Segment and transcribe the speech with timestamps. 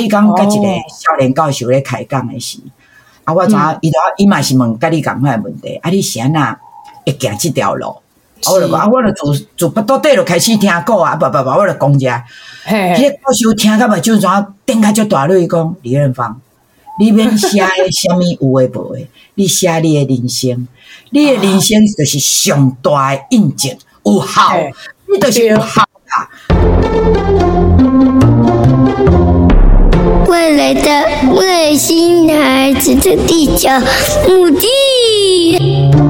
[0.00, 2.58] 伊讲甲一个少年教授咧开讲诶时，
[3.24, 6.58] 啊，我知伊都伊嘛是问甲你讲话的问题，啊，你是安那
[7.04, 7.88] 会行即条路？
[8.44, 12.08] 啊，我就讲啊，我就自自巴肚底就开始听歌啊，不不不，我就讲者，
[12.66, 14.28] 迄个教授听甲嘛，就怎
[14.64, 16.40] 点开就大泪讲李远芳，
[16.98, 20.66] 你免写诶虾米有诶无诶，你写你诶人生，
[21.10, 24.56] 你诶人生就是上大诶印证，有效，
[25.12, 26.30] 你就是有效啊。
[30.30, 33.68] 未来的外星孩子的地球
[34.28, 36.09] 母地。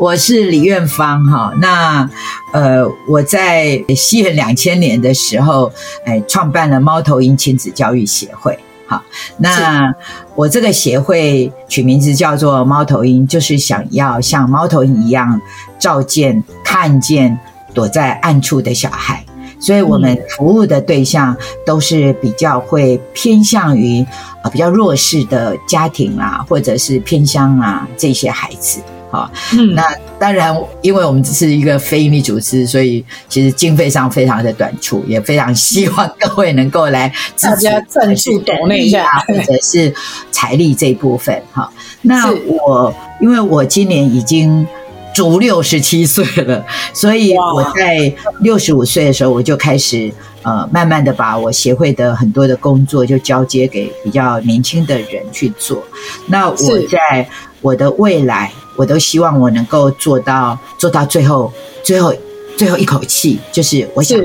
[0.00, 2.08] 我是李苑芳哈，那
[2.54, 5.70] 呃，我在西元两千年的时候，
[6.06, 8.58] 哎，创办了猫头鹰亲子教育协会。
[8.86, 9.02] 好，
[9.36, 9.94] 那
[10.34, 15.38] 我这个协会取名字叫做猫头鹰，就是想要像猫头鹰一样，
[15.78, 17.38] 照见、看见
[17.74, 19.22] 躲在暗处的小孩。
[19.60, 21.36] 所以我们服务的对象
[21.66, 24.02] 都是比较会偏向于
[24.42, 28.80] 啊比较弱势的家庭啊，或者是偏乡啊这些孩子。
[29.10, 29.84] 好，嗯，那
[30.18, 39.92] 当然，因为我们只是一个非营利组织，所以其实经费上非常的短促，也非常希望各位能够来大家赞助董内一下，或者是
[40.30, 41.42] 财力这一部分。
[41.52, 41.70] 哈，
[42.02, 44.66] 那我因为我今年已经
[45.14, 55.82] 足六十七岁了， 所以我在六十五岁的时候，我就开始呃，慢慢的把我协会的很多的工作就交接给比较年轻的人去做。
[56.26, 57.28] 那我在
[57.60, 58.50] 我的未来。
[58.76, 61.52] 我都希望我能够做到做到最后
[61.82, 62.14] 最后
[62.56, 64.18] 最后一口气，就是我想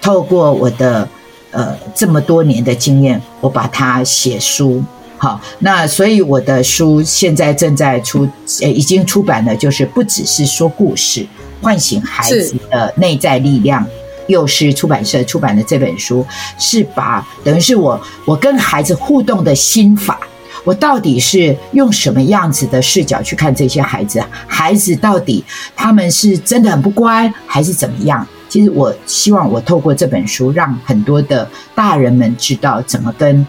[0.00, 1.08] 透过我的
[1.52, 4.82] 呃这么多年的经验，我把它写书。
[5.22, 8.26] 好，那所以我的书现在正在出，
[8.62, 11.26] 呃，已经出版了，就是不只是说故事，
[11.60, 13.86] 唤醒孩子的内在力量。
[14.28, 16.24] 幼狮出版社出版的这本书，
[16.56, 20.18] 是把等于是我我跟孩子互动的心法。
[20.64, 24.24] 我到底是用什么样子的视角去看这些孩子？
[24.46, 25.44] 孩子到底
[25.76, 28.26] 他们是真的很不乖，还是怎么样？
[28.48, 33.46] 其实我希望我透过这本书，让很多的大人们知道怎么跟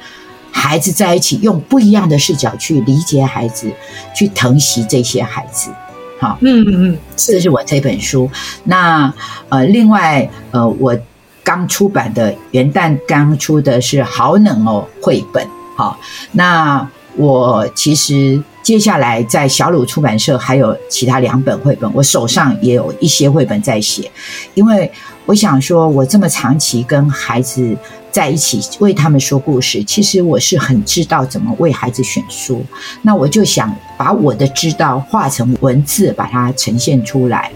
[0.51, 3.71] 孩子在一起，用不一样的视角去理解孩子，
[4.13, 5.71] 去疼惜这些孩子。
[6.19, 8.29] 好，嗯嗯嗯，这是我这本书。
[8.65, 9.11] 那
[9.49, 10.97] 呃，另外呃，我
[11.43, 15.47] 刚出版的元旦刚出的是《好冷哦》绘本。
[15.75, 15.99] 好，
[16.31, 16.87] 那。
[17.17, 24.09] 我其实接下来在小鲁出版社还有其他两本绘本，我手上也有一些绘本在写，
[24.53, 24.89] 因为
[25.25, 27.75] 我想说，我这么长期跟孩子
[28.11, 32.63] 在一起为他们说故事，其实我是很知道怎么为孩子选书。
[33.01, 37.51] 那我就想把我的知道化成文字，把它呈现出来。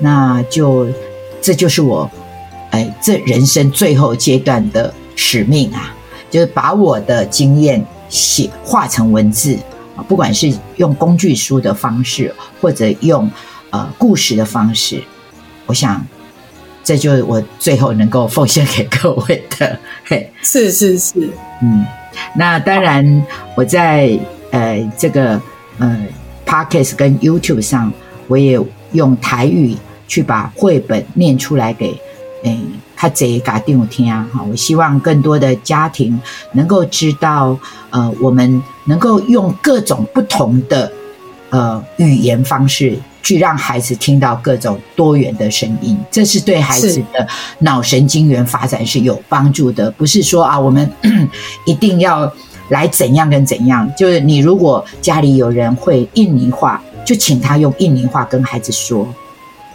[0.00, 0.86] 那就
[1.40, 2.10] 这就是我
[2.70, 5.94] 哎，这人生最后阶段的使命啊，
[6.30, 7.84] 就是把我的经验。
[8.10, 9.58] 写化成文字
[9.96, 13.28] 啊，不管是用工具书的方式，或者用
[13.70, 15.02] 呃故事的方式，
[15.66, 16.06] 我想
[16.84, 19.78] 这就是我最后能够奉献给各位的。
[20.04, 21.12] 嘿，是是是，
[21.62, 21.84] 嗯，
[22.36, 24.16] 那当然我在
[24.50, 25.40] 呃这个
[25.78, 26.06] 呃
[26.46, 27.92] Podcast 跟 YouTube 上，
[28.28, 28.60] 我也
[28.92, 31.98] 用台语去把绘本念出来给
[32.44, 32.60] 诶。
[32.96, 34.42] 他这一家定听啊，哈！
[34.48, 36.18] 我希望更多的家庭
[36.52, 37.58] 能够知道，
[37.90, 40.90] 呃，我们能够用各种不同的
[41.50, 47.26] 呃语言方式，去让孩子听到各种多元的声音，这是对孩子的
[47.58, 49.90] 脑神经元发展是有帮助的。
[49.90, 50.88] 不是说啊，我们
[51.66, 52.32] 一定要
[52.68, 53.90] 来怎样跟怎样。
[53.96, 59.08] 就是你如果家里有人会印尼话，就请他用印尼话跟孩子说。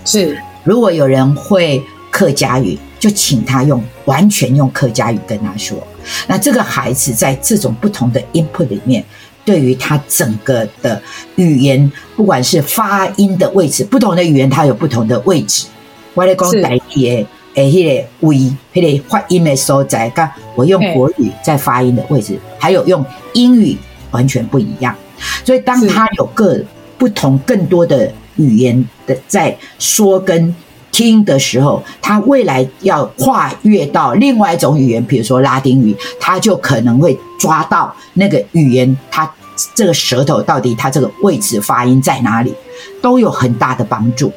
[0.05, 2.79] 是，如果有人会客家语。
[2.99, 5.81] 就请他用完全用客家语跟他说，
[6.27, 9.01] 那这个孩子在这种不同的 input 里面，
[9.50, 11.01] 对于他整个的
[11.36, 15.66] 语言，不管是发音的位置，不同的语言它有不同的位置。
[16.13, 18.36] 我来讲台语诶，诶，迄个位，
[18.72, 23.04] 迄个发音的所在，噶我用国语在发音的位置，还有用
[23.34, 23.75] 英语
[24.12, 24.96] 完全不一样。
[25.44, 26.63] 所以当他有个
[27.00, 30.54] 不同更多的语言的在说跟。
[30.92, 39.31] 听的时候，他未来要跨越到另外一种语言，比如说拉丁语，他就可能会抓到那个语言，他
[39.75, 42.53] 这个舌头到底它这个位置发音在哪里，
[43.01, 44.31] 都有很大的帮助。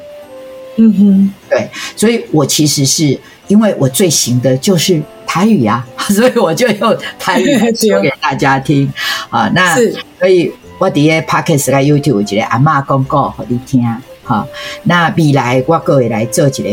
[0.75, 8.91] 嗯哼，对，所以我其实是因为我最行的就是台语啊， 所以我就用台语说给大家听
[9.29, 9.47] 啊。
[9.53, 9.75] 那
[10.17, 13.83] 所以我底下 Podcast 跟 YouTube 一个阿嬷公告给你听
[14.23, 14.47] 哈。
[14.83, 16.63] 那未来我各位来做一个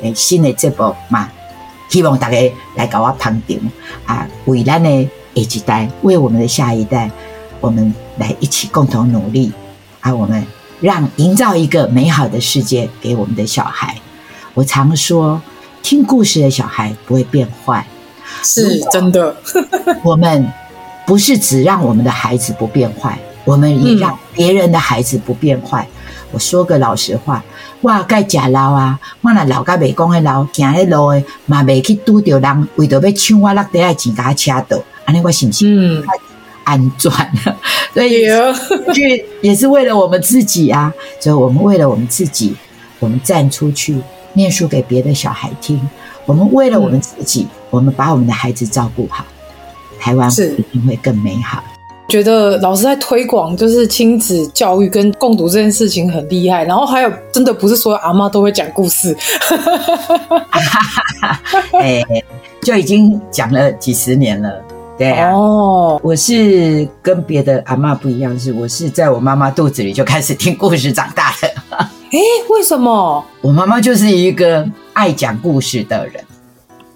[0.00, 1.28] 诶新的节目嘛，
[1.90, 2.38] 希望大家
[2.76, 3.58] 来搞我捧场
[4.06, 4.88] 啊，为咱的
[5.34, 7.10] 下一代，为我们的下一代，
[7.60, 9.52] 我们来一起共同努力
[10.00, 10.44] 啊，我们。
[10.80, 13.94] 让营造一个美好的世界给我们的小孩。
[14.54, 15.38] 我常说，
[15.82, 17.86] 听故事的小孩不会变坏，
[18.42, 19.36] 是真的。
[20.02, 20.50] 我们
[21.06, 25.86] 不是只让我们的孩子不变坏，我们也让别人的孩子不变坏。
[25.86, 27.44] 嗯、我说个老实话，
[27.82, 36.00] 哇，该假老啊，我那老该未讲的老，行的路的嘛，未去拄着人，为着要抢我落地爱钱给他掐倒，安尼我信不信？
[36.00, 36.02] 嗯。
[36.64, 37.30] 安转，
[37.94, 38.26] 所以
[38.94, 40.92] 去也是为了我们自己啊！
[41.18, 42.54] 所以我们为了我们自己，
[42.98, 43.96] 我们站出去
[44.34, 45.80] 念书给别的小孩听。
[46.26, 49.24] 我们为了我们自己，我们把我们的孩子照顾好，
[49.98, 51.62] 台湾一定会更美好。
[52.08, 56.64] 觉得老师在推广就是亲子教育跟共读这件事情很厉害。
[56.64, 59.16] 然后还有，真的不是所有阿嬷都会讲故事，
[61.80, 62.02] 哎，
[62.62, 64.60] 就已经讲了几十年了。
[65.00, 71.48] 对啊，哦，我是跟别的阿嬷不一样，是我是在我妈妈肚子里就开始听故事长大的。
[72.12, 72.18] 哎，
[72.50, 73.24] 为什么？
[73.40, 76.22] 我妈妈就是一个爱讲故事的人。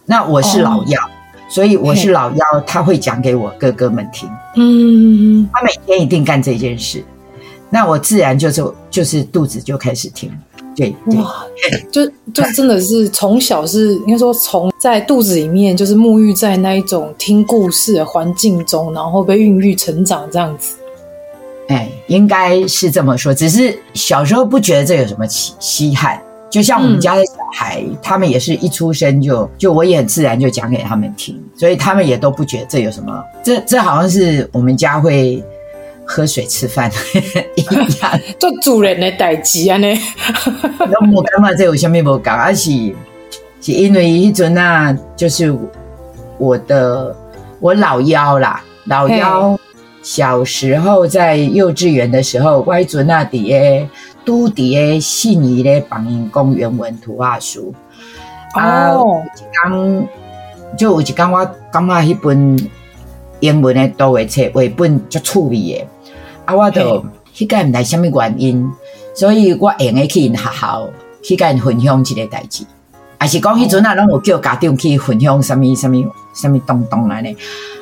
[0.05, 1.09] 那我是老幺，哦、
[1.49, 4.29] 所以我是老幺，她会讲给我哥哥们听。
[4.57, 7.03] 嗯，她每天一定干这件事，
[7.71, 10.31] 那我自然就是就是肚子就开始听。
[10.77, 11.45] 对，对哇，
[11.91, 20.77] 就就真的是从小是应该说从在肚子里面就是沐浴在那一种听故事的环境中，然后被孕育成长这样子。
[21.69, 26.21] 哎，应该是这么说，只是小时候不觉得这有什么稀稀罕。
[26.51, 33.25] 就像我们家的小孩，嗯、他们也是一出生就就我也很自然就讲给他们听，所以他们也都不觉得这有什么。
[33.43, 35.43] 这这好像是我们家会。
[36.07, 36.91] 喝水吃饭
[37.57, 39.87] 一样， 做主人的代志啊呢。
[40.79, 42.37] 那我感觉这有什么不讲？
[42.37, 42.71] 而是
[43.61, 45.57] 是因为一阵啊，就是
[46.39, 47.17] 我的
[47.61, 49.59] 我老幺啦，老幺
[50.03, 53.89] 小时候在幼稚园的时候，我阵啊底诶
[54.25, 57.75] 都底诶信宜咧帮因讲原文图画书。
[58.57, 59.23] 哦，
[59.63, 60.07] 刚
[60.77, 62.71] 就有一刚我感觉迄本
[63.41, 65.87] 英文的图画册，绘本足趣味的。
[66.45, 67.05] 啊，我都
[67.35, 68.71] 迄个毋知虾米原因，
[69.15, 70.89] 所以我用诶去因学校
[71.23, 72.65] 去甲因分享即个代志，
[73.19, 77.37] 还是讲迄阵啊，拢有叫家长去分享虾米虾米虾米东东安尼。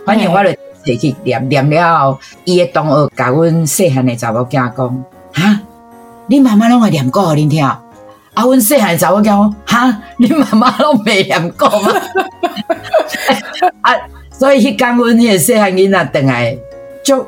[0.06, 0.50] 反正我就
[0.84, 5.04] 摕去念念了后，伊诶同学甲阮细汉诶查某囝讲：
[5.34, 5.60] 哈，
[6.28, 7.64] 恁妈妈拢会念歌互恁听？
[7.64, 7.82] 啊，
[8.34, 11.92] 阮细汉查某囝讲：哈，恁妈妈拢未念过吗？
[13.82, 13.94] 啊，
[14.30, 16.56] 所以迄天阮迄个细汉囡仔转来
[17.04, 17.26] 就。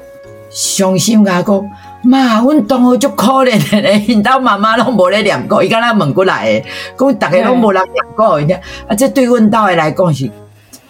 [0.54, 1.70] 伤心甲讲，
[2.04, 6.66] 妈，阮同学足可怜的咧， 因兜妈妈拢无咧念过，伊敢若问过来的，
[6.96, 8.56] 讲逐个拢无人念过，伊讲，
[8.86, 10.30] 啊，这对阮兜的来讲是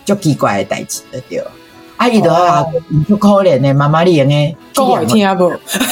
[0.04, 1.42] 足奇怪的代志，对对。
[1.96, 2.62] 啊，伊就话
[3.08, 5.48] 足可怜的，妈妈你用诶，讲我听无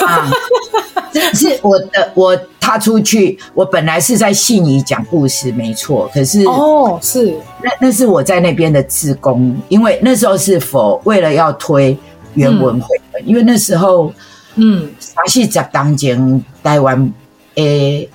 [0.06, 0.30] 啊？
[1.10, 11.96] 这是我的，我踏出去，我本来是在信宜讲故事，没错，可是哦，是那那是我在那边的志工，因为那时候是否为了要推。
[12.34, 14.12] 原文绘本，因为那时候，
[14.54, 17.12] 嗯，三四十当前台湾
[17.56, 18.08] 诶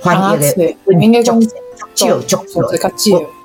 [0.00, 1.40] 翻译的应该讲
[1.94, 2.60] 少足少，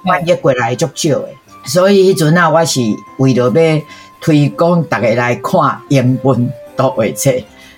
[0.06, 2.82] 翻译过来足少诶，所以迄阵啊，我是
[3.18, 3.82] 为了要
[4.22, 7.32] 推广大家来看英文图画册，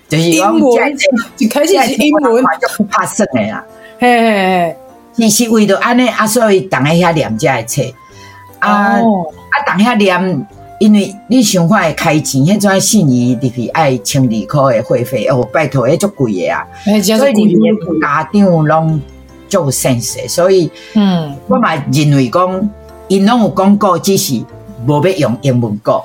[0.08, 0.98] 就是英文？
[1.38, 2.44] 一开始是英文？
[2.78, 3.64] 就怕生诶啦，
[4.00, 4.76] 嘿嘿嘿，
[5.16, 7.82] 你是为了安尼啊，所以大家遐念这个册。
[8.60, 9.02] 啊啊，
[9.66, 10.48] 大家念。
[10.80, 16.66] 因为你想看会开钱，迄种信宜入去爱千二块的会费哦，拜托，迄足贵的啊！
[17.04, 17.54] 所以你
[18.02, 19.02] 家长拢
[19.50, 22.70] 足现实，所以嗯，我嘛认为讲，
[23.10, 24.42] 因拢有广告，只是
[24.88, 26.02] 无要用英文讲。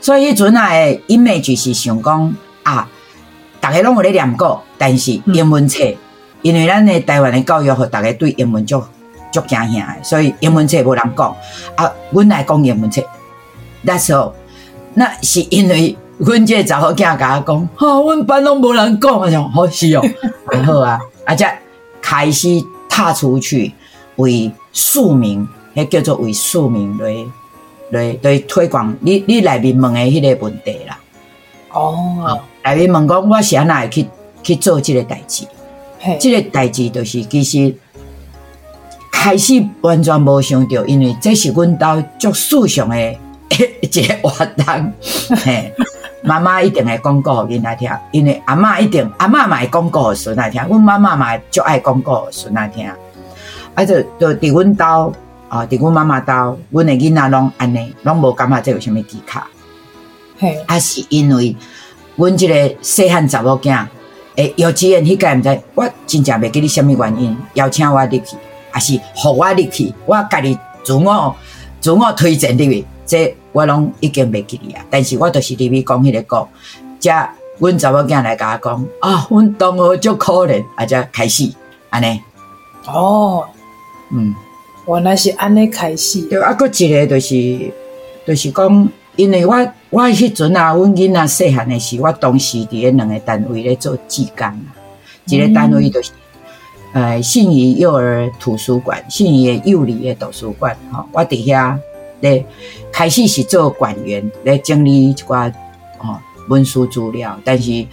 [0.00, 2.88] 所以迄阵啊，的，image 是想讲啊，
[3.60, 5.96] 大家拢有咧念过，但是英文册，嗯、
[6.40, 8.82] 因为咱的台湾的教育，互大家对英文足
[9.30, 11.36] 足惊吓的，所以英文册无人讲
[11.76, 13.02] 啊，阮来讲英文册。
[13.84, 14.34] 那时候，
[14.94, 20.02] 那是因为阮这个查某囝甲我讲，哈，阮班拢无人讲，我想好是哦，
[20.46, 21.46] 还 好啊，而且
[22.00, 22.48] 开始
[22.88, 23.72] 踏出去
[24.16, 27.14] 为庶民，迄叫做为庶民来
[27.90, 30.98] 来来推广你你内面问的迄个问题啦。
[31.72, 34.06] 哦，内面问讲我是安怎去
[34.42, 35.44] 去做这个代志？
[35.98, 37.74] 嘿这个代志就是其实
[39.10, 43.16] 开始完全无想到，因为这是阮兜足世上的
[43.50, 44.92] 一个活动。
[45.44, 45.72] 嘿，
[46.22, 52.90] 妈妈一定会讲故给囡仔听，因为阿嬷一定阿嬷嘛会讲故给孙仔听，阮妈妈嘛足爱讲故给孙仔听。
[53.74, 55.12] 啊，就就伫阮兜
[55.48, 59.46] 啊，伫阮妈妈兜，阮的囡仔拢安尼，拢无感觉这有啥物奇卡。
[60.38, 61.56] 嘿，啊，是因为
[62.16, 63.84] 阮这个细汉查某囝，
[64.36, 68.36] 诶，幼稚园迄个毋知，我真正袂记得啥物原因邀请我入去。
[68.70, 71.32] 还是互我入去，我家己自我
[71.80, 74.84] 自我推荐入去，这我拢已经袂记哩啊。
[74.90, 76.48] 但是我就是入去讲迄个歌，
[76.98, 77.10] 则
[77.58, 81.50] 阮查某囝来甲我讲啊，阮同学足可怜，啊，则开始
[81.90, 82.20] 安尼。
[82.86, 83.44] 哦，
[84.12, 84.34] 嗯，
[84.86, 86.22] 原来是安尼开始。
[86.22, 87.72] 对，啊，阁一个就是
[88.26, 89.54] 就是讲，因为我
[89.90, 94.74] 我迄阵啊，阮囡仔细汉的时，我当时伫诶两个单位咧做志工啊，
[95.26, 96.10] 一个单位就是。
[96.96, 101.76] 呃，信义幼儿图书馆，信谊幼儿的图书馆，哈，我底下
[102.24, 102.44] 咧
[102.90, 105.52] 开始是做馆员，来整理一寡
[105.98, 107.86] 哦文书资料，但是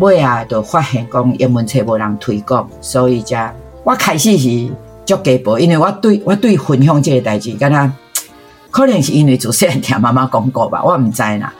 [0.00, 3.54] 尾啊，就发现讲英文册无人推广，所以才
[3.84, 4.68] 我开始是
[5.06, 7.92] 足鸡婆，因为我对我对分享这个代志，敢若
[8.70, 11.52] 可能是因为自细听妈妈讲过吧，我毋知啦，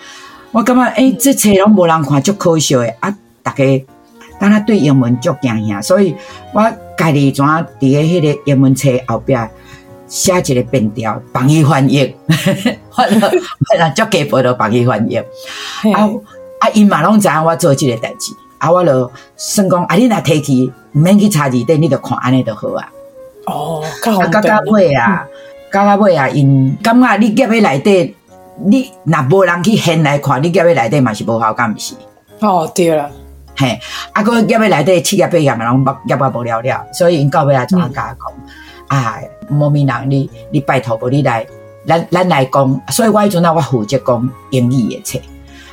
[0.52, 3.64] 我感觉诶、欸，这册拢无人看，足可惜诶，啊，大家。
[4.40, 6.14] 但他对英文足惊吓，所以
[6.52, 6.62] 我
[6.96, 9.34] 家己怎伫个迄个英文册后壁
[10.08, 12.14] 写一个便条，帮伊翻译，
[12.96, 15.16] 我 我足鸡婆都帮伊翻译。
[15.16, 15.24] 啊
[16.60, 22.90] 啊，伊嘛拢知影我做即个代志，啊，我就算讲啊，你若提起，毋免去查字典，你就看安尼就好啊。
[23.46, 23.84] 哦，
[24.20, 25.24] 啊，到到尾啊，
[25.72, 28.16] 到到尾啊，因感觉你夹喺内底，
[28.66, 31.94] 你若无人去现来看，你夹喺内底嘛是无效，敢毋是？
[32.40, 33.08] 哦，对了。
[33.56, 33.78] 嘿，
[34.12, 38.16] 啊，个业尾内底七夹八夹嘛，拢业业啊无了了，所以因到尾啊，就甲我讲，
[38.88, 39.14] 啊，
[39.48, 41.46] 某名人，你你拜托无你来，
[41.86, 45.18] 咱咱来讲，所以我迄阵啊，我负责讲英语诶册，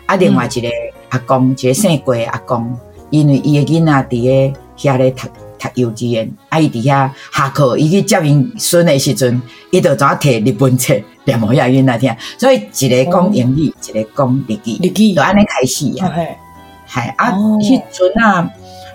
[0.05, 0.70] 啊，另外一个
[1.10, 2.75] 阿公，一个姓郭阿公，
[3.10, 5.27] 因为伊诶囡仔伫个遐咧读
[5.60, 9.41] 读幼稚园，啊，伊伫遐下课，伊去接因孙诶时阵，
[9.72, 15.13] 伊就怎摕日本册念互遐囡仔听，所以一个讲英语，一个讲日语，日语。
[15.13, 16.12] 就安尼开始啊。
[16.88, 18.48] 系啊，迄阵啊，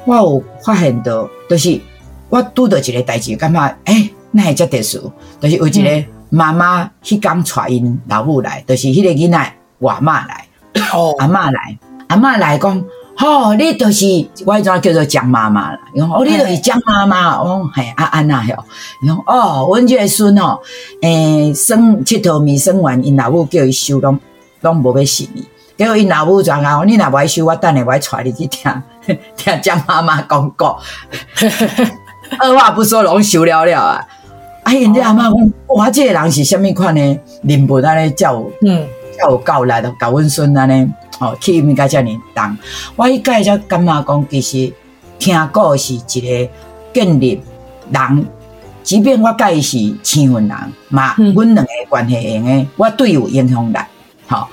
[0.04, 1.80] 我有发现到，就是
[2.28, 10.46] 我拄到一个代志，感觉诶，那会遮特殊，就是有一个妈妈去刚带因老母来，就是迄个囡仔外妈来，
[10.92, 12.84] 哦，阿妈来，阿妈来讲，
[13.16, 14.06] 吼，你就是
[14.46, 18.64] 我迄阵叫做江妈妈啦，伊讲哦，你就是江妈妈，我讲系啊安那吼，
[19.02, 20.60] 伊讲哦，阮这个孙哦，
[21.02, 24.18] 诶，生七头米生完，因老母叫伊收拢
[24.60, 25.44] 拢无要信伊。
[25.76, 28.82] 结果因老母就讲：你若无爱收，我等下我带你去听
[29.36, 30.78] 听江妈妈讲过。
[32.38, 34.06] 二话不说，拢收了了啊！
[34.64, 37.18] 哎，因这阿妈讲：哇，这个人是虾米款呢？
[37.42, 38.86] 人物安尼叫有，嗯，
[39.18, 40.88] 叫有够力的，教阮孙安尼
[41.18, 42.58] 哦，去应该遮尔重。
[42.96, 44.72] 我一开始感觉讲，其实
[45.18, 46.50] 听故事一个
[46.92, 47.40] 建立
[47.90, 48.26] 人，
[48.82, 50.56] 即便我介是青云人
[50.88, 53.76] 嘛，阮两个关系用诶，我对有影响力，
[54.28, 54.48] 吼、哦、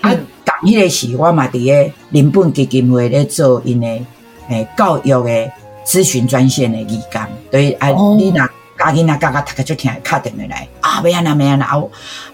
[0.00, 0.10] 啊。
[0.12, 0.26] 嗯
[0.62, 4.02] 迄个时，我嘛伫个林本基金会咧做因诶
[4.48, 5.52] 诶教育诶
[5.84, 7.20] 咨询专线诶义工，
[7.50, 8.48] 对啊，你若
[8.92, 10.68] 家囡仔家家读个就听，敲电话来。
[10.80, 11.66] 啊，要安那要安那。
[11.66, 11.82] 啊，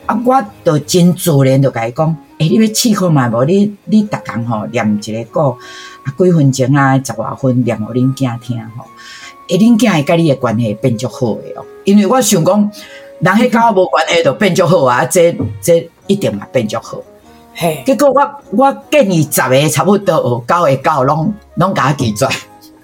[0.07, 2.07] 啊，我都真自然就甲伊讲，
[2.38, 3.45] 诶、欸，你要试看嘛无？
[3.45, 5.57] 你你逐工吼念一个歌，
[6.04, 8.85] 啊，几分钟啊，十外分念互恁囝听吼，
[9.49, 12.71] 诶，恁囝会甲你诶关系变足好诶哦，因为我想讲，
[13.21, 16.99] 人迄甲我无关系就变足好啊，这这一定嘛变足好。
[17.54, 22.25] 嘿，结果我我建议十个差不多有九个九拢拢甲我记住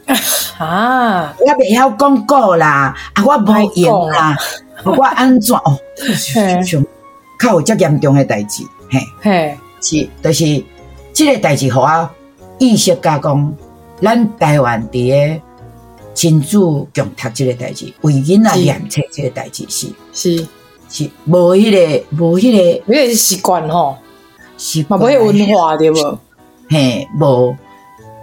[0.58, 1.34] 啊！
[1.38, 4.36] 我袂晓讲过啦，啊我无用啦，
[4.84, 5.56] 我安怎？
[5.56, 5.78] 哦？
[6.64, 6.84] 像
[7.38, 10.64] 较有遮严重诶代志，嘿，嘿，是就是
[11.12, 12.10] 即个代志，互我
[12.58, 13.54] 意识加讲，
[14.00, 15.40] 咱台湾伫个
[16.14, 19.88] 亲子共读即个代志，为囡仔念册即个代志是。
[20.12, 20.46] 是。
[20.88, 23.96] 是无迄个无迄个，因为习惯吼。
[24.56, 26.18] 是嘛，无文化对无？
[26.70, 27.56] 嘿，无，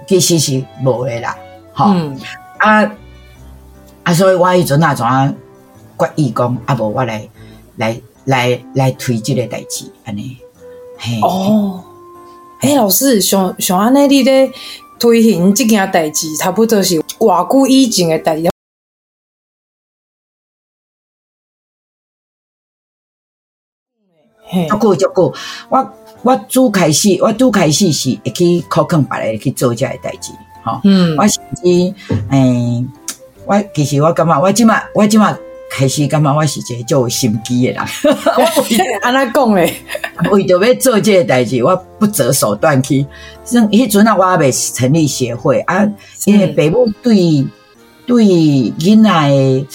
[0.07, 1.35] 其实是无诶啦。
[1.73, 2.19] 吼、嗯，
[2.59, 2.91] 啊
[4.03, 5.33] 啊，所以我迄阵啊，怎啊
[5.97, 7.27] 决意讲，啊无我来
[7.77, 10.37] 来来来推即个代志，安尼。
[10.97, 11.83] 嘿，哦，
[12.61, 14.51] 诶、欸，老师，像像安尼，你咧
[14.99, 18.49] 推行即件代志，差不多是偌久以前诶代志。
[24.69, 25.33] 足久足久，
[25.69, 25.93] 我。
[26.25, 30.31] 我拄开始，我拄开始是会去考劝别人去做这个代志，
[30.63, 30.79] 吼。
[30.83, 31.15] 嗯。
[31.17, 31.63] 我甚至，
[32.29, 32.85] 诶、欸，
[33.45, 35.37] 我其实我感觉，我即马，我即马
[35.69, 37.83] 开始感觉我是一个就有心机的人。
[39.01, 39.73] 安那讲嘞，
[40.31, 43.05] 为着要做这个代志，我不择手段去。
[43.43, 45.85] 像迄阵啊，我还未成立协会啊，
[46.25, 47.45] 因为父母对
[48.05, 49.67] 对囡仔的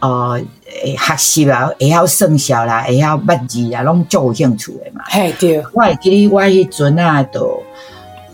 [0.00, 0.40] 呃
[0.96, 5.02] 学习啊，会晓算数啦，会晓捌字啦，拢足有兴趣的嘛。
[5.06, 5.58] 嘿，对。
[5.72, 7.62] 我会记得我迄阵啊，都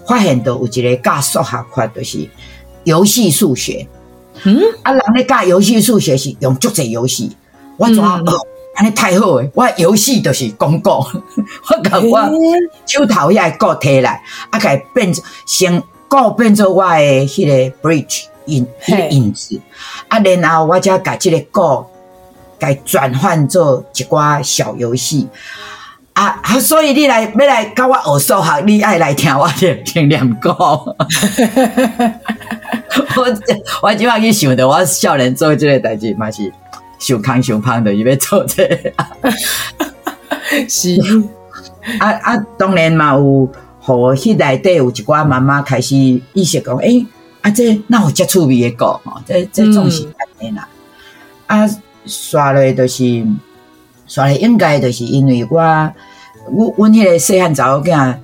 [0.07, 2.29] 发现到有一个教数学法，就是
[2.85, 3.87] 游戏数学。
[4.45, 7.31] 嗯，啊，人咧教游戏数学是用足侪游戏，
[7.77, 8.21] 我怎啊？
[8.75, 9.51] 安尼太好诶！
[9.55, 11.05] 我游戏就是广告，
[11.69, 12.19] 我甲我
[12.87, 15.13] 手头遐个抠摕来，啊，甲变
[15.45, 15.79] 先
[16.09, 19.61] 个变做我诶迄个 bridge 影迄个影子，
[20.09, 21.87] 啊，然后我才甲即个个
[22.59, 25.29] 甲转换做一寡小游戏，
[26.15, 30.51] 啊，啊，所以你来要来教我学数学，你爱来听我念听念歌。
[33.17, 33.27] 我
[33.83, 36.53] 我今晚去想的，我少年做这个代志嘛是
[36.99, 38.93] 想康想胖的，伊要做这个。
[40.69, 40.99] 是
[41.99, 43.51] 啊啊，当然嘛有，
[43.81, 47.07] 互迄内底有一寡妈妈开始意识讲，诶、欸，
[47.41, 50.69] 啊这那有接触味的歌，吼，这这总是安尼啦。
[51.47, 51.67] 啊，
[52.07, 53.03] 刷嘞就是
[54.13, 55.59] 刷嘞，应该就是因为我，
[56.51, 58.19] 我阮迄个细汉查某囝，啊，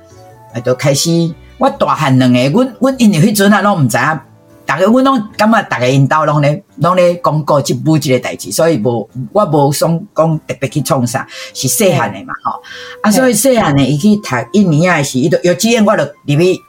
[0.63, 4.21] 就开始我大汉两个，阮阮因为迄阵啊，拢毋知影。
[4.67, 12.61] 逐个阮拢感觉，逐个因兜拢咧拢咧讲过即部即个代志，所以无我无想讲特别去创啥，是细汉的嘛吼。
[13.01, 16.61] 啊，所以细汉的伊去读一年啊，是伊都幼稚园，我就入去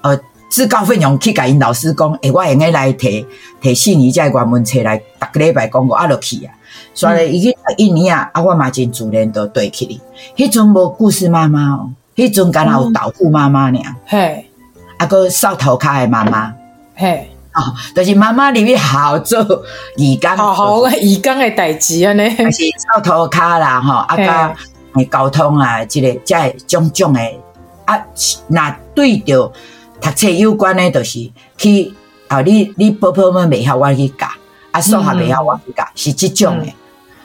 [0.00, 0.18] 呃
[0.50, 3.24] 自告奋勇去甲因老师讲，诶、欸，我用个来摕
[3.62, 6.52] 摕四年这个原文册来逐个礼拜讲过，啊，就去啊。
[6.94, 10.00] 所以伊去读一年啊，啊，我嘛真自然都对起哩。
[10.36, 14.46] 迄阵无故事妈妈哦，迄阵敢若有豆腐妈妈尔，嘿，
[14.98, 16.54] 啊个扫涂骹的妈妈，
[16.94, 17.28] 嘿。
[17.54, 17.62] 哦，
[17.94, 19.40] 就是妈妈里面好做
[19.96, 24.52] 义工，好好义工的代志啊呢，还是扫涂骹啦，吼，啊甲
[24.94, 27.20] 诶交通啊，即、这个即系种种的，
[27.84, 27.96] 啊，
[28.48, 29.52] 那对着
[30.00, 31.94] 读册有关的，就是去
[32.26, 34.26] 啊，你你婆婆们未晓我去教，
[34.72, 36.74] 啊，数学未晓我去教，是即种诶。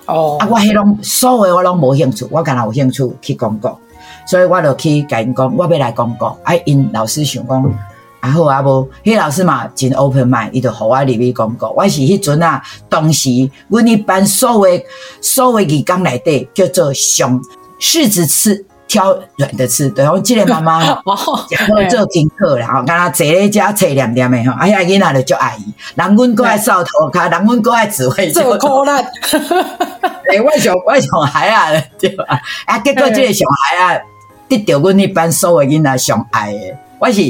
[0.10, 3.80] 哦，啊，我迄种所有我拢无兴趣，我干若有兴趣去讲过，
[4.28, 7.74] 所以我就去甲因讲，我要来讲过，啊，因老师想讲。
[8.22, 11.72] 啊好啊无，迄老师嘛真 open mind，伊就互我入去讲过。
[11.72, 13.30] 我是迄阵啊，当时
[13.70, 14.82] 阮一班所有
[15.22, 17.42] 所有义工内底叫做上
[17.80, 28.92] 柿子吃挑软的吃，对，我即个妈妈 吼，我做功课啦吼，敢若坐咧遮坐念念的吼，哎呀囡仔就足爱伊，人阮阁爱扫涂骹，人阮阁爱指挥，做苦力，
[30.34, 32.26] 诶，我上我上海啊，对吧？
[32.66, 34.02] 啊，结果即个上海啊，
[34.50, 36.60] 得到阮一班所有囡仔上爱的。
[37.00, 37.22] 我是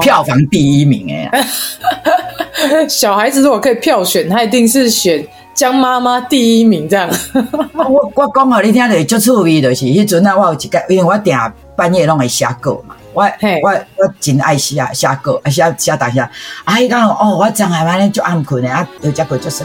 [0.00, 1.38] 票房第一名哎、哦！
[2.88, 5.22] 小孩子如果可以票选，他一定是选
[5.58, 7.10] 江妈妈第一名这样。
[7.74, 11.36] 我我讲哦，你听着足趣味，就是迄阵啊，我有一个，因为我定
[11.74, 16.20] 半夜拢会写稿嘛，我我我真爱写写稿，啊写写大写。
[16.62, 19.64] 啊伊讲哦，我昨下晚咧就暗困的啊，有只个就是。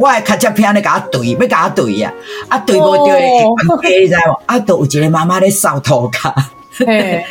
[0.00, 2.10] 我还卡车片咧，甲我对，要甲我对呀，
[2.48, 3.20] 啊对无对，
[4.00, 4.40] 你知无？
[4.46, 6.32] 啊，都有一个妈妈咧扫涂骹，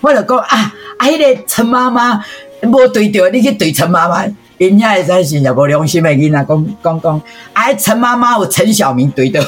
[0.00, 2.24] 我就讲啊，啊，迄个陈妈妈
[2.62, 4.24] 无对着，你去对陈妈妈，
[4.56, 7.20] 因遐会使是也无良心的囡仔，讲讲讲，
[7.52, 9.42] 啊，陈妈妈有陈小明对着，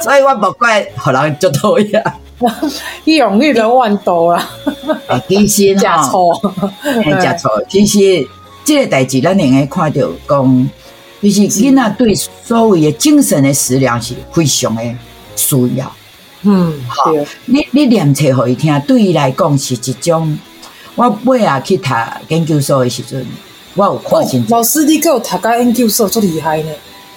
[0.00, 2.04] 所以我无怪互人足讨厌。
[3.04, 4.46] 一荣誉的万多啦，
[5.26, 6.30] 其实吼，
[7.06, 7.62] 没错。
[7.70, 8.28] 其实
[8.64, 10.70] 这个代志，咱应该看到讲，
[11.22, 14.82] 就是囡仔对所谓的精神的食粮是非常的
[15.36, 15.92] 需要。
[16.42, 17.12] 嗯，好，
[17.46, 20.38] 你你念册给伊听，对伊来讲是一种。
[20.96, 21.90] 我尾啊去读
[22.28, 23.26] 研究所的时阵，
[23.74, 24.54] 我有看清楚。
[24.54, 26.70] 老师，你给我读到研究所，这么厉害呢？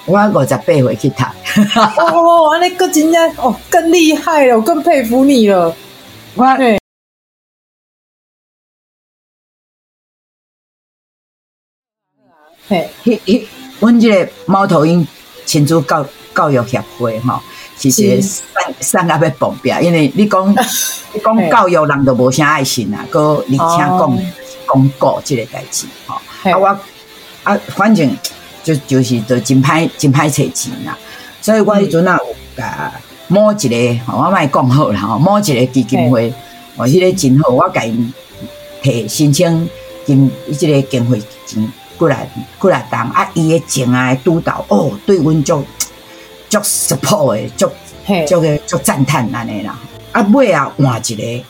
[0.06, 1.24] 我五十八岁去读。
[2.00, 5.76] 哦，安尼个真正哦，更厉害了，我更佩服你了。
[6.36, 6.46] 我
[12.68, 13.48] 嘿，嘿，嘿，
[13.80, 15.06] 阮这个猫头鹰
[15.46, 17.40] 亲子教教育协会吼。
[17.78, 18.42] 其实上
[18.82, 20.52] 上个要崩表，因为你讲
[21.14, 24.18] 你讲教育人都无啥爱心啊，搁而且讲
[24.68, 26.16] 讲过这个代志吼，
[26.50, 26.66] 啊我
[27.44, 28.10] 啊反正
[28.64, 30.98] 就就是都真歹真歹找钱啦，
[31.40, 32.92] 所以我迄阵啊有甲
[33.28, 36.34] 某一个，我卖讲好啦吼，某一个基金会，
[36.78, 38.12] 哦，迄个真好，我甲因
[38.82, 39.70] 提申请
[40.04, 45.64] 金，即个经费钱过来过来当啊，伊的情啊督导哦，对阮足。
[46.50, 47.70] 足 support 诶，足
[48.26, 49.78] 足个足赞叹安尼啦。
[50.14, 51.44] 啊尾啊换一个，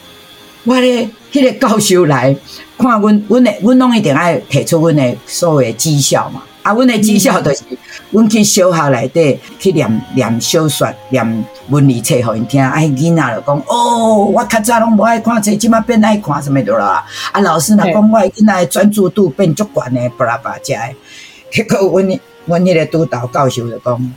[0.63, 2.36] 我咧迄个教授来
[2.79, 6.41] 看阮，阮诶，阮拢一定爱提出阮诶所谓绩效嘛。
[6.63, 7.63] 啊，阮诶绩效就是，
[8.12, 12.62] 阮去小学内底去念念小说，念文理册，互因听。
[12.62, 17.06] 啊，囡仔就讲，哦，我较早拢无爱看册，即马变爱看什么的啦。
[17.32, 20.96] 啊，老师若讲我囡仔诶专注度变足悬诶，巴拉巴拉遮诶。
[21.52, 24.13] 结果阮阮迄个督导教授就讲。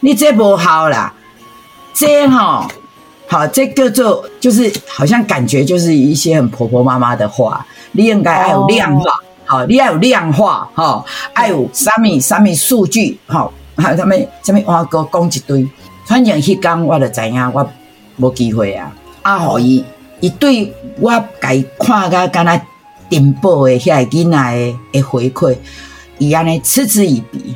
[0.00, 1.12] 你这不好啦，
[1.92, 2.64] 这吼
[3.26, 9.10] 好，这叫做就是好像感觉就是一些很婆婆妈妈的话，你应该要有量化，
[9.68, 11.04] 你要有量化，哈、哦，
[11.36, 15.68] 要有什么什么数据，好、哦，还有什么什么话哥讲一堆，
[16.06, 17.68] 反正迄天我就知影我
[18.16, 19.84] 无机会啊，啊，互伊
[20.20, 22.60] 伊对我家看个敢若
[23.08, 25.56] 电报的遐个囡仔的的回馈，
[26.18, 27.54] 伊安尼嗤之以鼻。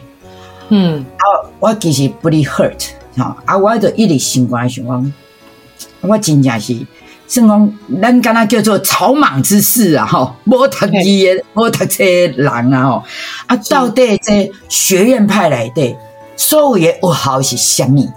[0.70, 1.24] 嗯，啊，
[1.60, 5.12] 我其实不哩 hurt，哈，啊，我就一直心肝想讲，
[6.02, 6.74] 我真正是，
[7.28, 13.04] 算讲咱敢若叫做草莽之士啊，吼，无读书的，无读册的人啊，吼，
[13.46, 15.94] 啊，到底这学院派来的
[16.36, 18.08] 所有的学校是虾米？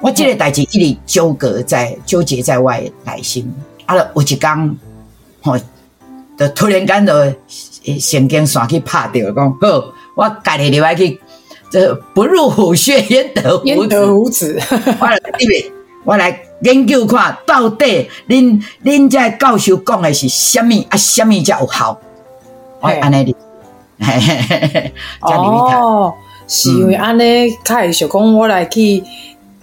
[0.00, 3.52] 我这个代志一直纠葛在纠结在外内心，
[3.86, 4.76] 啊，有一天，
[5.42, 5.56] 吼，
[6.38, 7.12] 就突然间就
[7.98, 11.18] 神经线去拍掉，讲好，我家己入来去。
[11.70, 14.58] 这不入虎穴，焉得焉得虎子？
[14.98, 15.20] 我来
[16.02, 20.96] 我来研究看，到底恁恁这教授讲的是什么啊？
[20.96, 21.98] 什么才有效？
[22.80, 23.36] 我安尼哩，
[24.00, 26.12] 嘿嘿嘿嘿，哦，
[26.46, 29.02] 是因为安尼，开想讲我来去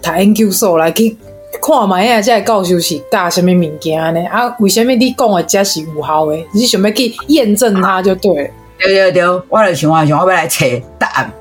[0.02, 1.16] 读研究所来去
[1.60, 4.20] 看嘛，呀，这教授是教什么物件呢？
[4.28, 6.36] 啊，为什么你讲的这是有效的？
[6.52, 8.50] 你想要去验证它就对了。
[8.78, 10.66] 对对对，我来想啊想，我要来找
[10.98, 11.32] 答案。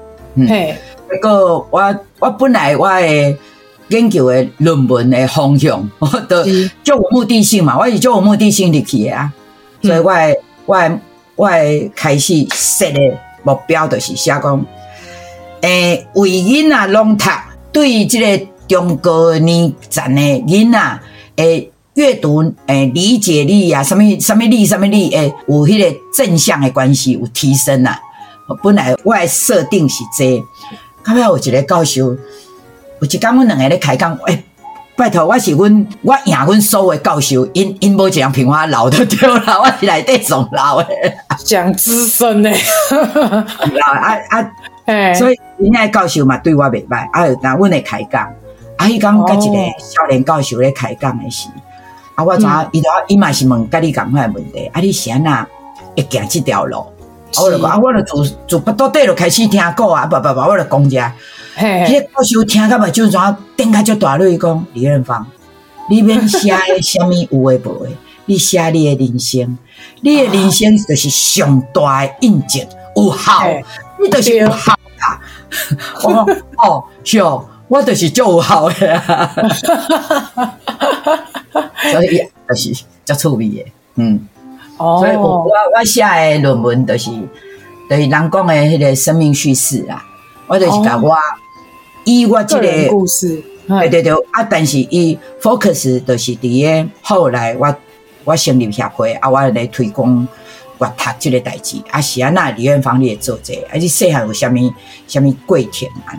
[0.47, 0.75] 嘿，
[1.09, 3.37] 不过我我本来我的
[3.89, 6.43] 研究的论文的方向，我 都
[6.83, 9.31] 就有目的性嘛，我是就有目的性入去啊，
[9.81, 10.11] 所以我
[10.65, 10.99] 我
[11.35, 11.49] 我
[11.95, 12.99] 开始设的
[13.43, 14.65] 目标就是写讲，
[15.61, 17.29] 诶，为囡仔拢读，
[17.71, 20.99] 对这个中高年层的囡仔，
[21.35, 27.99] 诶，阅读诶理解力啊，什么什么力什么力，诶，有迄个正向的关系有提升啊。
[28.63, 30.37] 本来我设定是这
[31.03, 32.15] 个，后尾有一个教授，
[32.99, 34.43] 有一天阮两个咧开讲，诶、欸，
[34.95, 40.87] 拜托我是阮，我赢阮所有教授，因因无一样评我老的对啦， 我是内底上老的，
[41.43, 42.49] 讲资深的，
[42.89, 44.51] 老啊啊，
[44.85, 48.31] 啊所以人家教授嘛对我袂歹，啊，那阮会开讲，
[48.77, 51.49] 啊，伊讲甲一个少年教授咧开讲的时，
[52.15, 55.31] 啊，我知伊都伊嘛是问甲你共款的问题，啊，你是安怎
[55.97, 56.85] 会行这条路？
[57.43, 61.11] 我就讲啊，我就从从巴肚底就开始听歌啊，不不不，我就讲者。
[61.57, 63.19] 迄个教授听到嘛，就怎
[63.55, 65.25] 点开就大泪讲李远芳，
[65.89, 66.49] 你免写
[66.81, 69.57] 虾米有诶无诶，你写你诶人生，
[70.01, 72.61] 你诶人生就是上大诶印证，
[72.95, 73.43] 有效，
[74.01, 75.21] 你就是有效啊。
[76.03, 76.25] 我讲
[76.57, 78.99] 哦，是哦，我就是就有效诶，
[81.91, 82.73] 所以就是
[83.05, 84.27] 足趣味诶，嗯。
[84.77, 84.99] Oh.
[84.99, 87.09] 所以我我我写诶论文就是，
[87.89, 90.03] 就是人讲诶迄个生命叙事啊，
[90.47, 91.15] 我就是讲我
[92.05, 97.75] 以我这个，个故事，对对对啊，但是伊 focus 就是伫个后来我
[98.23, 100.27] 我成立协会啊，我来推广
[100.79, 104.73] 阅读这个代志啊，是啊，那李远芳你也做这个，而且细汉有虾米
[105.07, 106.13] 虾米跪舔啊，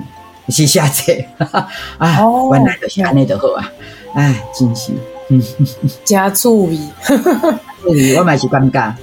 [0.49, 1.47] 是写这个，
[1.99, 2.53] 啊，oh.
[2.55, 3.73] 原来就是安尼就好啊，
[4.15, 4.93] 哎，真是，
[5.29, 5.43] 嗯，
[6.05, 6.81] 加注意。
[8.17, 8.97] 我嘛是感觉，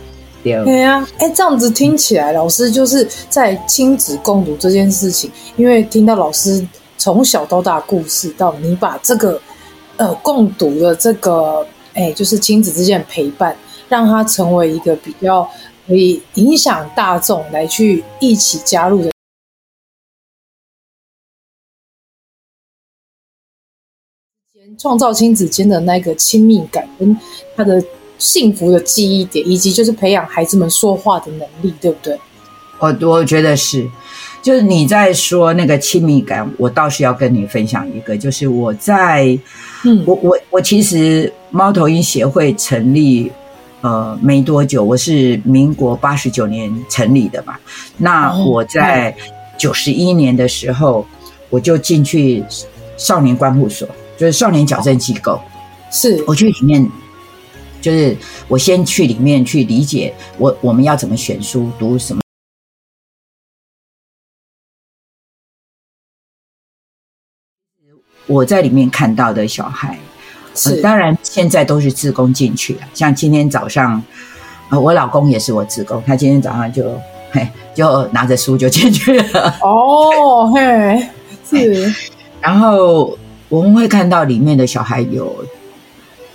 [0.43, 9.41] 对，呀，哎，这样子听起来，老师就是在亲子共读这件事情，因为听到老师从小到大故事，到你把这个
[9.95, 13.55] 呃共读的这个，哎，就是亲子之间的陪伴，
[13.87, 15.49] 让它成为一个比较
[15.87, 19.11] 可以影响大众来去一起加入的，
[24.77, 27.17] 创造亲子间的那个亲密感跟
[27.55, 27.81] 他的。
[28.17, 32.17] 幸福的记忆点，以及就是培养孩子们说话的能力，对不对？
[32.79, 33.89] 我我觉得是，
[34.41, 39.37] 就是你在说那个亲密感，我倒是要跟你分享一个，就是我在，
[39.83, 43.31] 嗯，我我我其实猫头鹰协会成立
[43.81, 47.55] 呃没多久，我是民国八十九年成立的嘛，
[47.97, 49.15] 那我在
[49.57, 51.05] 九十一年的时候，
[51.49, 52.43] 我就进去
[52.97, 55.39] 少年关护所，就是少年矫正机构，
[55.91, 56.21] 是。
[56.27, 56.89] 我去里面。
[57.83, 58.15] 就是
[58.47, 62.21] 我先去里面去理解我我们要怎么选书读什么。
[68.25, 69.99] 我在里面看到的小孩，
[70.55, 72.87] 是、呃、当然现在都是自工进去了。
[72.93, 74.01] 像今天早上，
[74.69, 76.97] 呃，我老公也是我自工，他今天早上就
[77.31, 79.59] 嘿就拿着书就进去了。
[79.61, 81.05] 哦嘿，
[81.45, 81.93] 是。
[82.39, 83.17] 然后
[83.49, 85.43] 我们会看到里面的小孩有。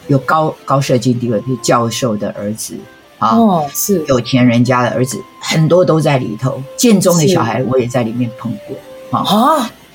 [0.09, 2.75] 有高高社经地位，比如教授的儿子
[3.19, 6.61] 啊，哦，是有钱人家的儿子，很多都在里头。
[6.77, 9.25] 建中的小孩，我也在里面碰过啊。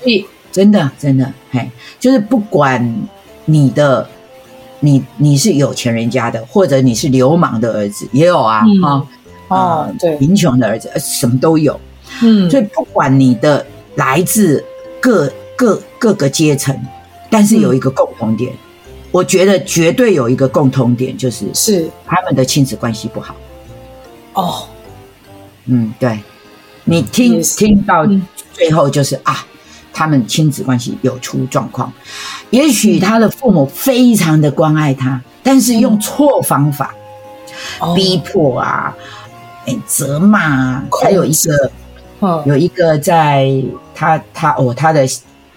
[0.00, 3.06] 所以真的真的，嘿，就是不管
[3.44, 4.08] 你的，
[4.80, 9.06] 你你是有钱人家的，或者你是流氓的儿子，也有啊，哈、
[9.48, 11.78] 嗯，啊，对，贫穷的儿子，什么都有。
[12.22, 14.64] 嗯，所以不管你的来自
[15.00, 16.78] 各各各个阶层，
[17.28, 18.52] 但是有一个共同点。
[18.52, 18.58] 嗯
[19.14, 21.88] 我觉得绝对有一个共通点，就是是。
[22.04, 23.36] 他们的亲子关系不好。
[24.32, 24.66] 哦，
[25.66, 26.18] 嗯，对，
[26.82, 28.04] 你听听到
[28.52, 29.46] 最后就是啊，
[29.92, 31.92] 他们亲子关系有出状况。
[32.50, 36.92] 也许他的父母非常的关爱他，但是用错方法，
[37.94, 38.92] 逼迫啊，
[39.66, 43.62] 哎，责骂啊，还有一个，有一个在
[43.94, 45.06] 他他哦他的。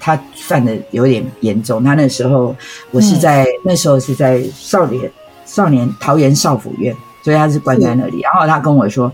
[0.07, 1.83] 他犯的有点严重。
[1.83, 2.55] 他那时候，
[2.91, 5.11] 我是在、嗯、那时候是在少年
[5.45, 8.21] 少年桃园少府院，所以他是关在那里。
[8.21, 9.11] 然后他跟我说：“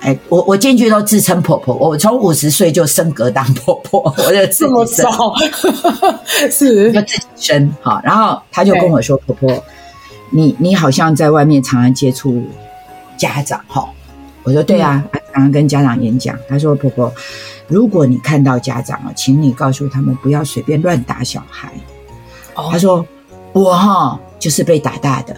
[0.00, 5.06] 哎，我我进去都自称婆婆，我从五十岁就升格当婆婆， 我就自己生，
[6.50, 8.00] 是就自己生好。
[8.02, 9.62] 然后他就跟我说：‘婆婆，
[10.30, 12.42] 你你好像在外面常常接触
[13.18, 13.86] 家长哈？’
[14.48, 17.12] 我说：‘对啊，嗯、常常跟家长演讲。’他说：‘婆婆。’
[17.68, 21.70] 如果你看到家长啊，请你告诉他们不要随便乱打小孩。
[22.54, 22.72] Oh.
[22.72, 23.04] 他说
[23.52, 25.36] ：“我哈就是被打大的，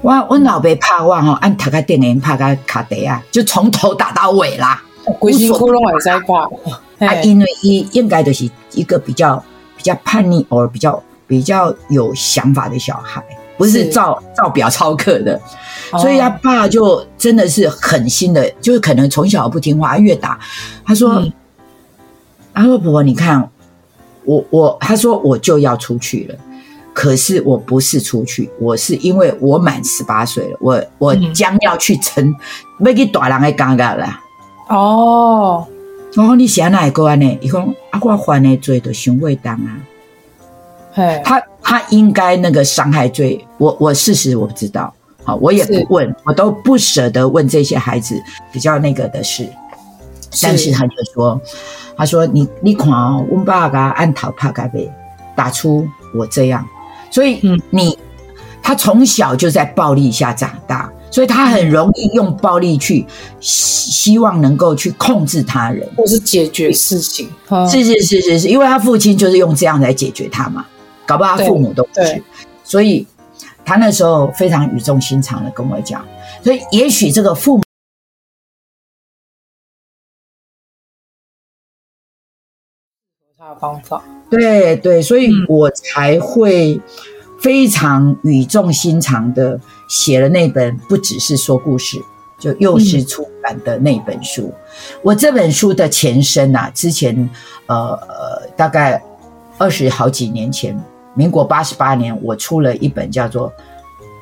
[0.00, 4.82] 我我老被怕忘哦，按塔卡电铃怕个卡得啊，就从头打到尾啦。
[5.20, 6.48] 鬼辛苦拢会在挂。
[6.98, 9.36] 啊，因为一应该就是一个比较
[9.76, 13.22] 比较叛逆，或比较比较有想法的小孩，
[13.56, 15.40] 不是照是照表操课的。
[15.98, 20.38] 所以他爸就真的是狠心的，就是可能从小不听话，越打。
[20.84, 21.14] 他说。
[21.14, 21.32] 嗯”
[22.58, 23.50] 他说：“婆婆，你看，
[24.24, 26.34] 我我，他说我就要出去了，
[26.94, 32.34] 可是我不是出去，我是因为我满十八岁了，我我将要去成，
[32.80, 34.20] 要去大人的家家了。
[34.70, 35.66] 哦，
[36.16, 37.38] 我讲你想哪一个呢？
[37.42, 39.76] 伊讲啊，我犯的罪都伤未当啊。
[40.94, 41.38] 嘿，他
[41.68, 48.14] 他应该那个伤害罪，我我事实我不知道，好，我也不问，我都不舍得问这些孩子
[48.52, 49.48] 比较那个的事，
[50.40, 51.40] 但是他就说。”
[51.98, 54.86] 他说：“你你看哦，我爸爸按头拍盖被
[55.34, 56.62] 打出我这样，
[57.10, 57.98] 所以你
[58.62, 63.06] 他从小就在暴力下长大，所以他很容易用暴力去
[63.40, 67.30] 希希望能够去控制他人，或是解决事情。
[67.66, 70.66] 是是是是是，因为他父亲就是用这样来解决他嘛，
[71.06, 72.22] 搞不好他父母都不去，
[72.64, 73.06] 所以
[73.64, 76.06] 他那时候非常语重心长的跟我讲，
[76.42, 77.62] 所以也许这个父母。”
[83.38, 86.80] 他的方法，对对，所以我才会
[87.40, 92.02] 非常语重心长的写了那本，不只是说故事，
[92.40, 94.52] 就幼狮出版的那本书。
[94.52, 94.54] 嗯、
[95.02, 97.30] 我这本书的前身呐、啊，之前
[97.66, 97.96] 呃
[98.56, 99.00] 大概
[99.58, 100.76] 二十好几年前，
[101.16, 103.50] 民国八十八年，我出了一本叫做《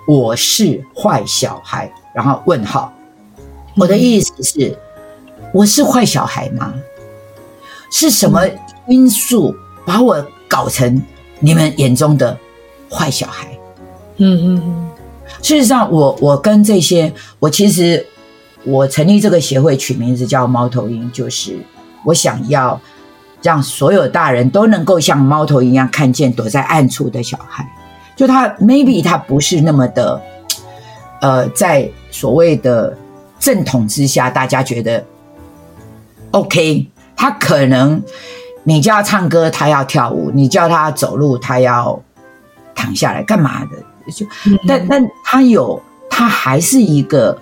[0.07, 2.91] 我是坏小孩》，然后问号，
[3.77, 4.79] 我的意思是，
[5.53, 6.73] 我是坏小孩吗？
[7.91, 8.41] 是什么？
[8.87, 9.55] 因素
[9.87, 11.03] 把我搞成
[11.41, 12.39] 你们眼中的
[12.91, 13.49] 坏小孩。
[14.19, 14.91] 嗯嗯嗯。
[15.43, 18.07] 事实上，我我跟这些，我其实
[18.63, 21.59] 我成立这个协会，取名字叫猫头鹰，就是
[22.05, 22.81] 我想要
[23.45, 27.65] 让所有大人都能够像猫头鹰一样看见躲在暗处的小孩。
[28.17, 30.21] 就他 maybe 他不是那么的，
[31.21, 32.97] 呃，在所谓的
[33.39, 35.05] 正统之下，大家觉得
[36.31, 38.03] OK，他可能
[38.63, 42.03] 你叫他唱歌，他要跳舞；你叫他走路，他要
[42.75, 43.77] 躺下来干嘛的？
[44.11, 44.27] 就
[44.67, 45.81] 但但他有，
[46.11, 47.39] 他还是一个。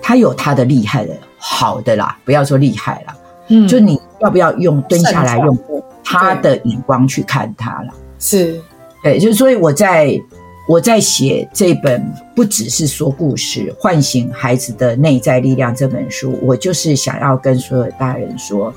[0.00, 3.16] 他有他的厉害的，好的啦，不要说厉害啦，
[3.48, 5.58] 嗯，就你要不要用蹲下来用
[6.04, 7.92] 他的眼光去看他了？
[8.18, 8.60] 是，
[9.02, 10.20] 对，就所以我在
[10.68, 12.04] 我在写这本
[12.34, 18.72] 不只是说故事，唤醒孩子的内在力量这本书，我就是想要跟所有大人说，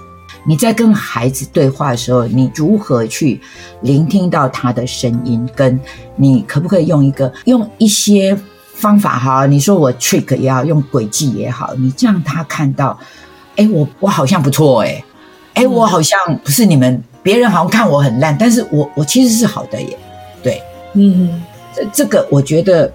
[0.46, 3.42] 你在跟孩子对话的时候，你如何去
[3.82, 5.80] 聆听到他的声音，跟
[6.16, 8.38] 你可不可以用一个用一些。
[8.74, 12.98] 方法哈，你说我 trick 也好，用诡计也好，你让他看到，
[13.56, 15.04] 哎，我我好像不错哎，
[15.54, 19.98] 哎，我好像不是你们别人好像看我很烂，但是我我其实是好的耶，
[20.42, 20.62] 对，
[20.94, 21.42] 嗯，
[21.76, 22.92] 这这个我觉得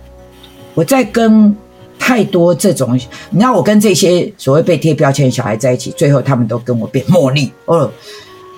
[0.74, 1.54] 我在跟
[1.98, 2.94] 太多这种，
[3.30, 7.90] 你知道我跟这些所谓被贴标签的小孩在一起，最后他们都跟我变茉莉哦，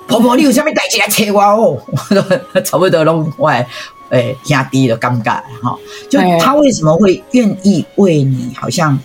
[0.06, 3.66] 婆婆你有什么代志来切我哦，我 都差不多拢坏。
[4.10, 8.98] 哎，压低了尴尬哈，就他为什么会愿意为你好像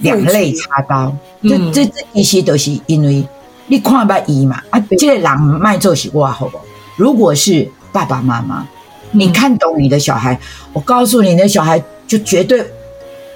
[0.00, 1.16] 两肋插刀？
[1.42, 3.26] 这这这一些都是因为
[3.68, 4.60] 你看不伊嘛？
[4.70, 6.58] 啊，这个人卖做是哇好不？
[6.96, 8.66] 如果是爸爸妈妈，
[9.12, 10.38] 你看懂你的小孩，
[10.72, 12.66] 我告诉你，你的小孩就绝对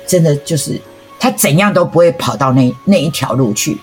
[0.06, 0.80] 真的就是
[1.20, 3.78] 他怎样都不会跑到那那一条路去，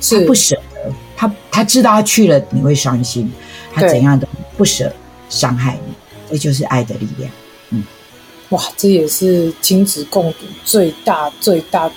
[0.00, 0.24] 是。
[0.24, 3.30] 不舍得，他他知道他去了你会伤心，
[3.74, 4.90] 他怎样都不舍
[5.28, 5.92] 伤害你。
[6.30, 7.30] 这就是爱的力量，
[7.70, 7.82] 嗯，
[8.50, 11.90] 哇，这也是亲子共读最大、最大，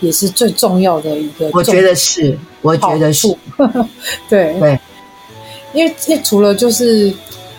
[0.00, 1.50] 也是最重要的一个。
[1.52, 3.28] 我觉得是，我觉得是，
[4.28, 4.78] 对对，
[5.72, 7.12] 因为这除了就是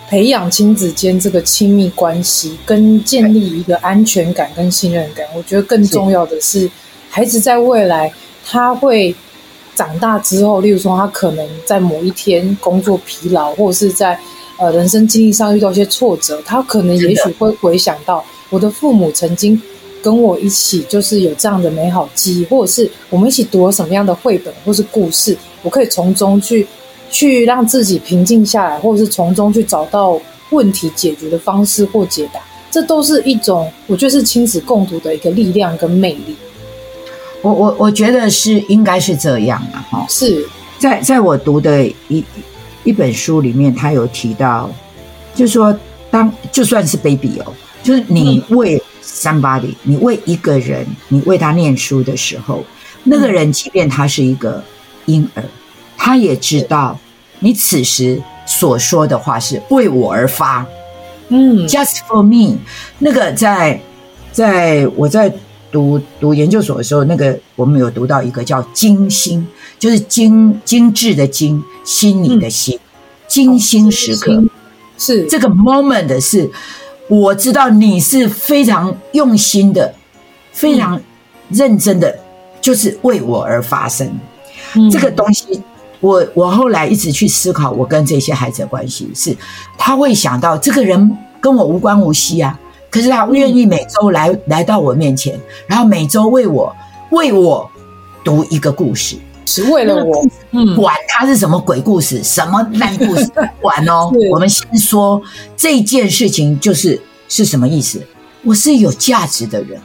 [0.08, 6.70] 培养亲子间这个亲密关系，跟建立一个安全感跟信任感，我觉得更重要的是，
[7.10, 8.12] 孩子在未来
[8.44, 9.14] 他会
[9.74, 14.18] 长大之后，例如说他可能在某一天工作疲劳，或者是在。
[14.60, 19.62] 呃，人生经历上遇到一些挫折，他可能也许会回想到我的父母曾经
[20.02, 26.66] 跟我一起，就是有这样的美好记忆，或者是我们一起读了什么样的绘本或是故事，我可以从中去
[27.10, 36.36] 去让自己平静下来，或者是从中去找到问题解决的方式或解答，这都是一种我觉得是亲子共读的一个力量跟魅力。
[37.42, 40.44] 我我我觉得是应该是这样啊，哈，是
[40.78, 42.24] 在在我读的一。
[42.84, 44.70] 一本书里面，他有提到，
[45.34, 45.76] 就是说，
[46.10, 48.77] 当就算是 baby 哦，就是你为
[49.08, 52.62] somebody，你为一个人，你为他念书的时候，
[53.04, 54.62] 那个人即便他是一个
[55.06, 55.42] 婴儿，
[55.96, 56.98] 他也知道
[57.38, 60.66] 你此时所说的话是为我而发，
[61.28, 62.58] 嗯，just for me。
[62.98, 63.80] 那个在
[64.30, 65.32] 在我在
[65.72, 69.46] 读读研究所的时候，那个我们有读到一个叫精心。
[69.78, 72.76] 就是精精致的精，心里的心，
[73.28, 74.42] 精心时刻。
[74.98, 75.24] 是。
[75.26, 76.50] 这个 moment 是，
[77.08, 79.94] 我知道你是非常用心的，
[80.52, 81.00] 非常
[81.48, 82.18] 认真的，
[82.60, 84.08] 就是为我而发生。
[84.90, 85.62] 这个东西，
[86.00, 89.34] 我我后来一直去思考，我跟这些孩子的关系是，
[89.78, 92.58] 他会想到这个人跟我无关无息啊，
[92.90, 96.76] 可是他愿意每周来来到我面前，然后每周为我
[97.10, 97.70] 为我
[98.22, 99.16] 读一个故事。
[99.48, 103.26] 是为了我，嗯，管他是什么鬼故事，什么烂故事，
[103.62, 104.12] 管哦。
[104.30, 105.20] 我们先说
[105.56, 108.02] 这件事情，就是是什么意思？
[108.44, 109.80] 我是有价值的人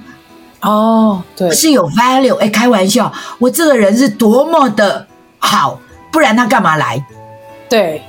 [0.60, 0.69] 啊！
[0.69, 2.36] 哦，对，是有 value。
[2.36, 5.08] 哎，开玩笑，我这个人是多么的
[5.39, 5.80] 好，
[6.12, 7.02] 不然他干嘛来？
[7.69, 8.02] 对，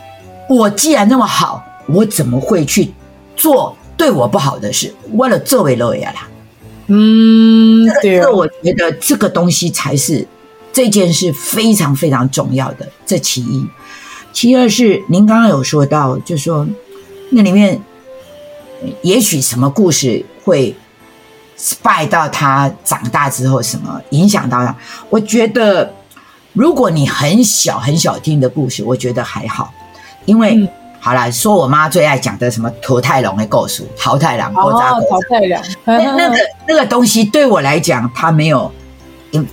[0.48, 2.92] 我既然那么好，我怎么会去
[3.36, 4.92] 做对我不好的事？
[5.12, 6.28] 为了作为乐呀啦。
[6.88, 10.26] 嗯，对，这我觉得这个东西才是。
[10.74, 13.64] 这件事非常非常重要的，这其一。
[14.32, 16.66] 其二是您刚刚有说到，就是说
[17.30, 17.80] 那里面
[19.00, 20.74] 也许什么故事会
[21.56, 24.76] spy 到他长大之后，什么影响到他？
[25.08, 25.94] 我觉得
[26.52, 29.72] 如果你很小很小听的故事，我觉得还好，
[30.24, 30.68] 因为、嗯、
[30.98, 34.72] 好了，说我妈最爱讲的什么桃太郎的故事，桃太郎、哦，
[35.08, 38.68] 桃太郎，那那个那个东西对我来讲，它没有，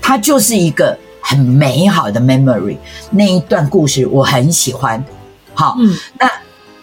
[0.01, 0.97] 它就是一个。
[1.21, 2.77] 很美好的 memory，
[3.11, 5.03] 那一段故事我很喜欢。
[5.53, 6.29] 好，嗯、那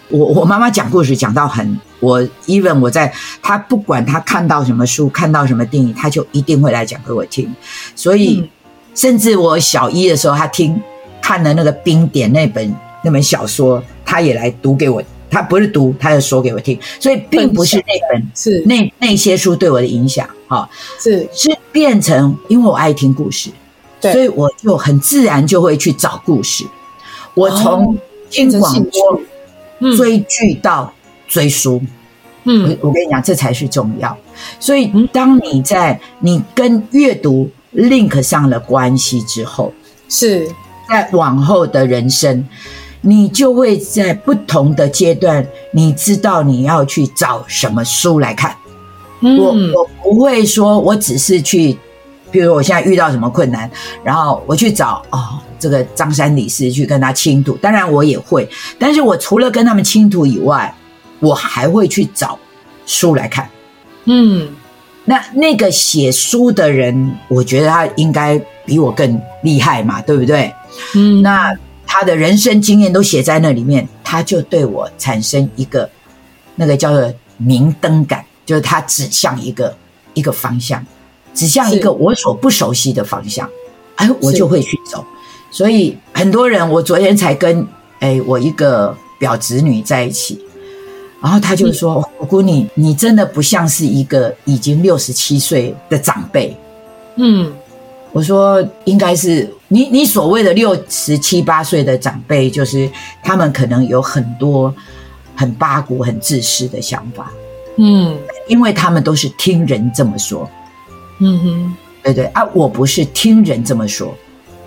[0.09, 3.13] 我我妈妈讲故事讲到很我 even 我在
[3.43, 7.53] 她不管她看到什么书，看到什么电影，她就一定会来讲给我听。
[7.97, 8.49] 所以，嗯、
[8.95, 10.81] 甚至我小一的时候，她听
[11.21, 15.03] 看了那个《冰点》那本那本小说，她也来读给我。
[15.31, 16.79] 她不是读，她就说给我听。
[16.99, 20.67] 所以，并不是那本是那那些书对我的影响，哈，
[20.99, 23.55] 是是变成因为我爱听故事，对
[24.01, 26.65] 所以我就很自然就会去找故事。
[27.35, 27.97] 我从
[28.31, 30.93] 听广播、追剧到
[31.27, 31.81] 追书，
[32.45, 34.17] 嗯，我跟你讲，这才是重要。
[34.61, 39.73] 所以，当你在你跟阅读 link 上了关系之后，
[40.09, 40.49] 是
[40.89, 42.47] 在往后的人生，
[43.01, 48.57] 你就会在不同的阶段，你知道你要去找什么书来看。
[49.21, 51.77] 我我不会说，我只是去。
[52.31, 53.71] 比如我现在遇到什么困难，
[54.05, 57.55] 然后我去找哦，这个张三李四去跟他倾吐。
[57.57, 58.49] 当然我也会，
[58.79, 60.75] 但是我除了跟他们倾吐以外，
[61.21, 62.39] 我还会去找
[62.87, 63.49] 书来看。
[64.05, 64.49] 嗯，
[65.05, 70.55] 那那个写书的人，我觉得他应该比我更厉害嘛，对不对？
[70.95, 71.55] 嗯，那
[71.87, 75.89] 他的人生经验都写在那里面，他就对我产生一个
[76.55, 79.75] 那个叫做明灯感，就是他指向一个
[80.13, 80.85] 一个方向。
[81.35, 83.49] 指向一个我所不熟悉的方向，
[83.97, 85.05] 哎，我就会去走。
[85.51, 87.67] 所以很多人，我昨天才跟
[88.01, 90.39] 哎我一个表侄女在一起，
[91.23, 96.57] 然后她就说：“我姑，你你真的不像是一个已经六十七岁的长辈。”
[97.17, 97.53] 嗯，
[98.13, 102.89] 我说应该是你你所谓的六十七八岁的长辈，就是
[103.25, 104.73] 他们可能有很多
[105.35, 107.33] 很八股、很自私的想法。
[107.77, 108.17] 嗯，
[108.49, 110.49] 因为他们都是听人这么说。
[111.21, 114.15] 嗯哼，对对啊，我不是听人这么说，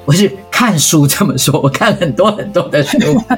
[0.04, 1.58] 我是看书这么说。
[1.62, 2.98] 我看很多很多的书，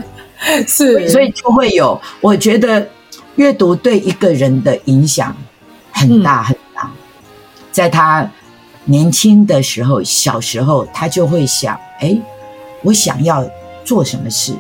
[0.67, 1.99] 是，所以就会有。
[2.21, 2.87] 我觉得
[3.35, 5.35] 阅读对一个人的影响
[5.91, 6.85] 很大很大。
[6.85, 6.91] 嗯、
[7.71, 8.27] 在他
[8.85, 12.17] 年轻的时候，小时候，他就会想：哎，
[12.81, 13.47] 我想要
[13.85, 14.53] 做什么事？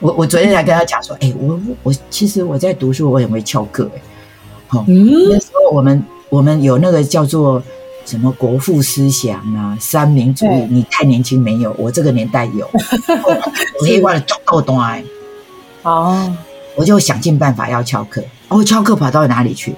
[0.00, 3.90] 我我昨天才跟他讲说：哎，我我其实我在读书，我也会翘课。
[3.94, 4.00] 哎，
[4.68, 7.62] 好，嗯，那时候我们我们有那个叫做。
[8.04, 10.66] 什么国父思想啊，三民主义？
[10.68, 12.68] 你太年轻没有，我这个年代有。
[13.80, 15.02] 我一块做豆豆哎，
[15.82, 16.34] 哦，
[16.74, 18.22] 我就想尽办法要翘课。
[18.48, 19.74] 哦，翘课跑到哪里去？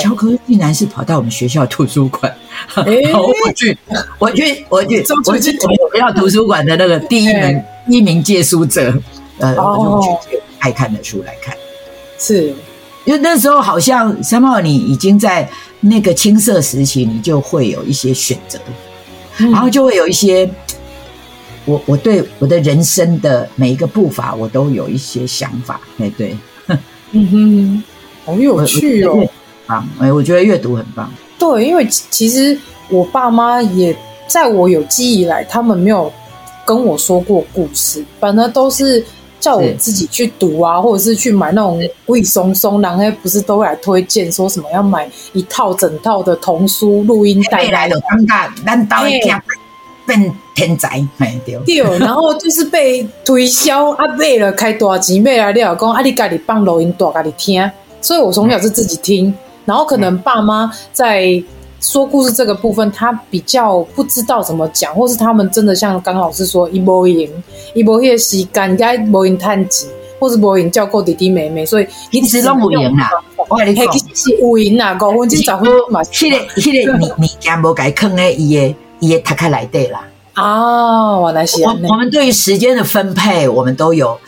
[0.00, 2.32] 翘课竟然是跑到我们学校图书馆。
[2.74, 3.78] 欸、 我去，
[4.18, 5.52] 我去，我去，我去我们学
[5.98, 8.92] 校图书馆的那个第一名对一名借书者，
[9.38, 11.56] 呃，我就去借爱看的书来看。
[12.18, 12.52] 是，
[13.04, 15.48] 因为那时候好像三茂你已经在。
[15.80, 18.58] 那个青涩时期，你就会有一些选择，
[19.38, 20.48] 嗯、然后就会有一些，
[21.64, 25.80] 我我对我的人生的每一个步伐，我都有一些想法。
[25.98, 26.36] 哎，对，
[27.12, 27.82] 嗯哼，
[28.24, 29.26] 好有趣哦，
[29.66, 31.12] 啊，哎，我觉得阅读很棒。
[31.38, 32.58] 对，因为其实
[32.88, 36.12] 我爸妈也在我有记忆以来，他们没有
[36.64, 39.04] 跟我说过故事，反而都是。
[39.40, 49.40] 叫我自己去读啊，或者是去买那种贵松松，然后不是都会来推荐说什么要买一套整套的童书录音带来的，尴尬，难道一天
[50.06, 51.06] 变天才？
[51.44, 55.52] 对，对，然后就是被推销啊，买了开多少钱买了？
[55.52, 57.70] 你老公啊，你家里放录音带，家里听，
[58.00, 59.32] 所以我从小是自己听，
[59.64, 61.42] 然后可能爸妈在。
[61.80, 67.30] 说故事这个部分，他比较不知道怎么讲，或是他们真的像刚刚老师说，一波赢，
[67.74, 69.86] 一波些时间，该波赢探级，
[70.18, 73.08] 或是波赢教过弟弟妹妹，所以一直都无赢啦。
[73.48, 76.02] 我跟你讲，是无赢啦，五分钟十分钟嘛。
[76.04, 80.04] 迄个迄个，你你家无该坑诶，伊诶伊诶，他开来对啦。
[80.34, 81.62] 哦，原来是。
[81.62, 84.18] 我我们对于时间的分配，我们都有。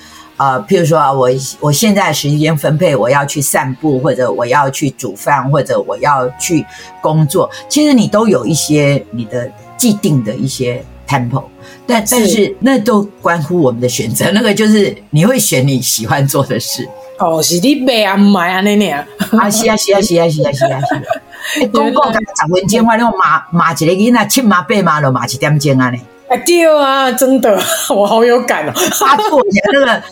[0.40, 1.28] 呃，譬如说啊，我
[1.60, 6.64] 我现在时间分配，我要去散步，或者我要去煮饭，或者我要去
[7.02, 11.44] 工作，其实你都有一些你的既定的一些 tempo，
[11.86, 16.88] 但但是那都关乎我们的选择， 那个就是你会选你喜欢做的事。
[17.18, 19.06] 哦，是你买啊，买啊，那那啊，
[19.38, 25.98] 啊是啊是啊是啊是啊是啊是啊，公告才十分钟，我那骂骂一个囡仔七骂八骂了骂一点钟啊呢。
[26.30, 27.60] 哎对啊，真的，
[27.94, 30.02] 我好有感哦，发作起来那个。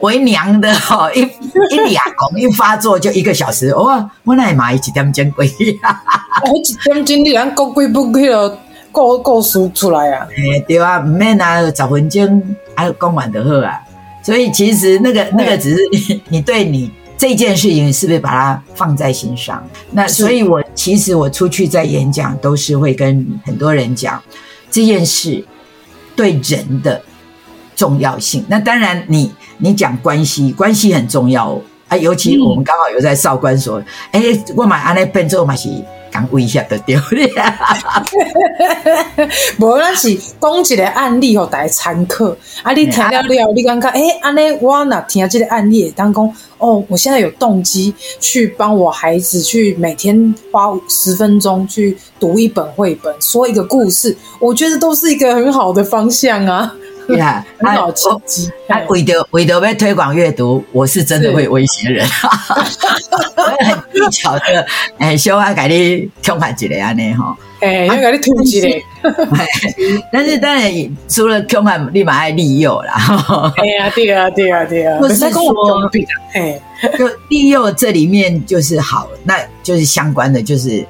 [0.00, 4.08] 为娘的哈，一一俩公一发作就一个小时，哇！
[4.22, 5.52] 我那妈一点钟归，
[6.46, 8.58] 我一点钟你讲过几不几了，
[8.92, 10.28] 故故事出来啊？
[10.30, 13.80] 哎，对啊，唔免啊，十分钟啊，讲完就好啊。
[14.22, 19.66] 所以其实那个那个只是你你对你这件事情是不是把它放在心上？
[19.90, 24.22] 那所以我其实我出去在演讲都是会跟很多人讲
[24.70, 25.44] 这件事
[26.14, 27.02] 对人的
[27.74, 28.44] 重要性。
[28.46, 29.32] 那当然你。
[29.58, 31.60] 你讲关系，关系很重要。
[31.88, 33.78] 啊，尤其我们刚好有在少管所，
[34.12, 35.68] 哎、嗯欸，我买安尼变做嘛是。
[36.10, 37.28] 讲威胁的丢脸，
[39.60, 42.34] 无咱是讲一个案例，互大家参考。
[42.62, 56.74] 啊，你听了了，你感觉诶，安尼我若听这个案例，当讲哦，我现在有动机去帮我孩子去每天花十分钟去读一本绘本，说一个故事，我觉得都是一个很好的方向啊。
[57.08, 58.50] 对 啊，很好刺激。
[58.68, 62.06] 啊，为着为着要推广阅读，我是真的会威胁人，
[63.36, 64.66] 我会很技巧的，
[64.98, 68.84] 哎，小阿给你强化一个安尼哈，哎，要给你突击嘞。
[70.12, 70.70] 但是当然，
[71.08, 73.54] 除了强化，立马爱利诱啦。
[73.56, 74.98] 哎呀，对啊，对啊，对啊。
[74.98, 75.90] 不是说，
[76.34, 76.60] 哎，
[76.98, 80.86] 就利诱这里面就是好，那就是相关的，就是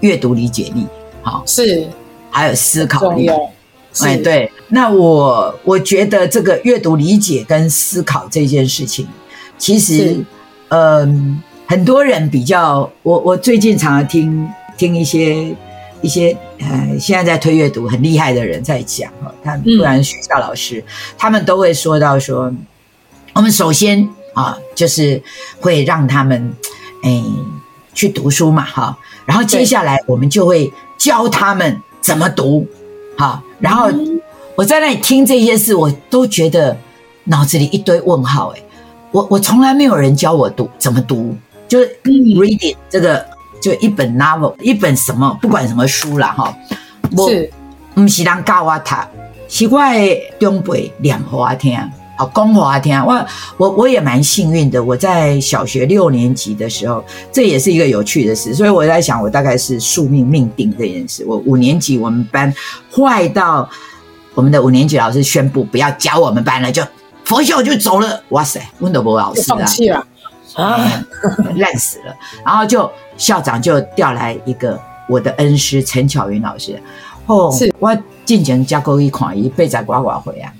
[0.00, 0.86] 阅读理解力，
[1.22, 1.88] 好是，
[2.30, 3.30] 还有思考力。
[4.02, 9.06] 哎，对，那我我觉得这个阅读理解跟思考这件事情，
[9.56, 10.16] 其实，
[10.68, 15.54] 嗯，很多人比较，我我最近常常听听一些
[16.02, 20.84] 一些呃，现在在推阅读很厉害的人在讲哈，他不然学校老师，嗯、
[21.16, 22.52] 他们都会说到说，
[23.32, 25.22] 我们首先啊，就是
[25.60, 26.52] 会让他们
[27.04, 27.22] 哎
[27.94, 32.66] 去读书嘛哈，然后接下来我们就会教他们怎么读。
[33.16, 33.88] 好，然后
[34.56, 36.76] 我在那里听这些事，我都觉得
[37.24, 38.54] 脑子里一堆问号。
[38.56, 38.62] 哎，
[39.10, 41.34] 我我从来没有人教我读怎么读，
[41.66, 43.24] 就是 reading 这个
[43.60, 46.28] 就一本 novel，一本什么不管什么书啦。
[46.28, 46.56] 哈。
[47.16, 47.28] 我
[47.94, 48.94] 不是人教我读，
[49.48, 51.76] 是我的长辈念给我听。
[52.16, 52.96] 好，讲给我听。
[53.04, 53.26] 我
[53.56, 58.54] 我我也蛮幸运的，我在小学六年级的时候，这也是一个有趣的事。
[58.54, 61.24] 所以我在想，我大概是宿命命定这件事。
[61.26, 62.54] 我五年级我们班
[62.92, 63.68] 坏到
[64.34, 66.82] 我们的五年级老师宣布不要教我们班了，就
[67.24, 68.20] 佛秀就走了。
[68.30, 70.04] 哇塞，温德博老师放弃了
[70.54, 70.78] 啊，
[71.56, 72.14] 烂死了。
[72.44, 74.78] 然后就校长就调来一个
[75.08, 76.80] 我的恩师陈巧云老师。
[77.26, 80.52] 哦，是我进前教过一款，一辈子呱呱回啊。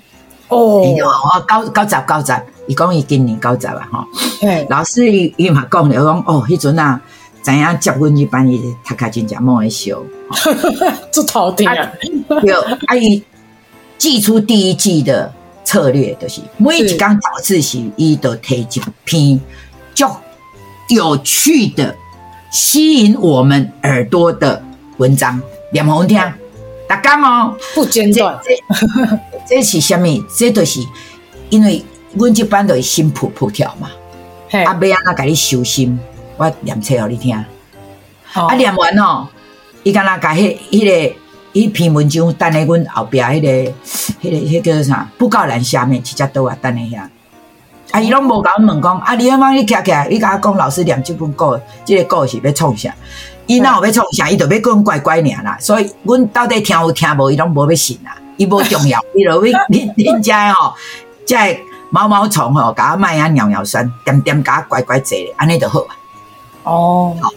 [0.47, 2.33] 哦，我高高十高十，
[2.67, 4.05] 伊讲伊今年高十啊，吼。
[4.69, 6.99] 老师伊伊嘛讲了，讲哦，迄阵啊，
[7.43, 9.97] 知影接阮去班，伊读卡真正莫会笑，
[11.11, 11.75] 这头顶啊。
[12.43, 13.23] 有啊，伊
[13.97, 15.33] 祭出第一季的
[15.63, 19.39] 策略，就是每一讲早自习，伊都提一篇
[19.93, 20.21] 较
[20.89, 21.95] 有趣的、
[22.51, 24.61] 吸引我们耳朵的
[24.97, 25.41] 文章，
[25.71, 26.33] 念互阮听。
[26.87, 28.39] 大家哦，不间断。
[29.47, 30.07] 这 是什么？
[30.37, 30.79] 这都是
[31.49, 31.83] 因为
[32.13, 33.89] 阮这班都是心噗噗跳嘛。
[34.51, 35.99] 阿要安怎给你修心？
[36.37, 37.35] 我念册给你听。
[38.33, 39.27] 啊，念完哦，
[39.81, 41.15] 伊敢若甲迄迄个
[41.55, 43.73] 一篇文章，等在阮后壁迄个
[44.21, 45.09] 迄个迄个叫啥？
[45.17, 47.09] 布告栏下面，直接倒啊，等一下。
[47.91, 52.93] 啊，伊拢无甲阮问讲，啊，你阿妈你徛起来，你甲我讲老师念这本故，这个故事要创啥？
[53.45, 54.29] 伊若有要创啥？
[54.29, 55.57] 伊就要跟阮乖乖念啦。
[55.57, 57.31] 所以，阮到底听有听无？
[57.31, 58.17] 伊拢无要信啦。
[58.35, 60.73] 伊无重要，伊落去恁恁家吼，
[61.25, 61.39] 即个
[61.89, 65.95] 毛毛虫吼，甲我卖啊尿尿酸，点点甲我乖乖坐咧，安尼就好啊。
[66.63, 67.29] 哦，好，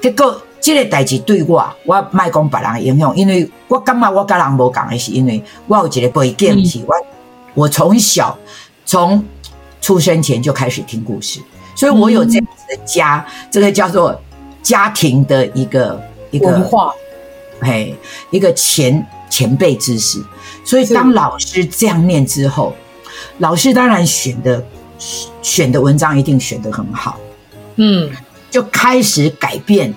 [0.00, 6.94] 结果即个代志对我，我卖讲别人的影响，因为我感觉我甲人无共的，是因为我有一个背景，是我
[7.52, 8.34] 我从小
[8.86, 9.22] 从
[9.82, 11.38] 出生前就开始听故事，
[11.76, 14.18] 所以我有这样子的家，这个叫做
[14.62, 16.94] 家庭的一个一个文化，
[17.60, 17.94] 嘿，
[18.30, 19.06] 一个前。
[19.30, 20.22] 前辈知识，
[20.64, 22.72] 所以当老师这样念之后，
[23.38, 24.64] 老师当然选的
[25.42, 27.18] 选的文章一定选得很好，
[27.74, 28.08] 嗯，
[28.48, 29.92] 就开始改变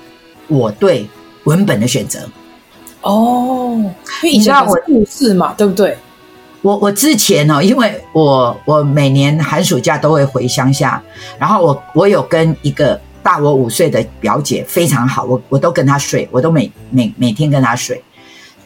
[0.48, 1.08] 我对
[1.46, 2.20] 文本的选择。
[3.02, 3.80] 哦，
[4.24, 5.98] 你知道我故事嘛，对不对？
[6.64, 11.02] 我我之前哦，因为我我每年寒暑假都会回乡下，
[11.40, 18.02] 然后我我有跟一个大我五岁的表姐非常好，我我都跟她睡，我都每每每天跟她睡。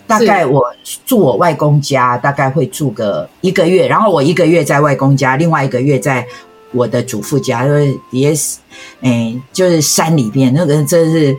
[0.08, 0.64] 大概我
[1.06, 6.26] 住我外公家，大概会住个一个月，然后我一个月在外公家，另外一个月在
[6.72, 8.58] 我的祖父家，就是也是，
[9.02, 11.38] 哎，就是山里边那个，真是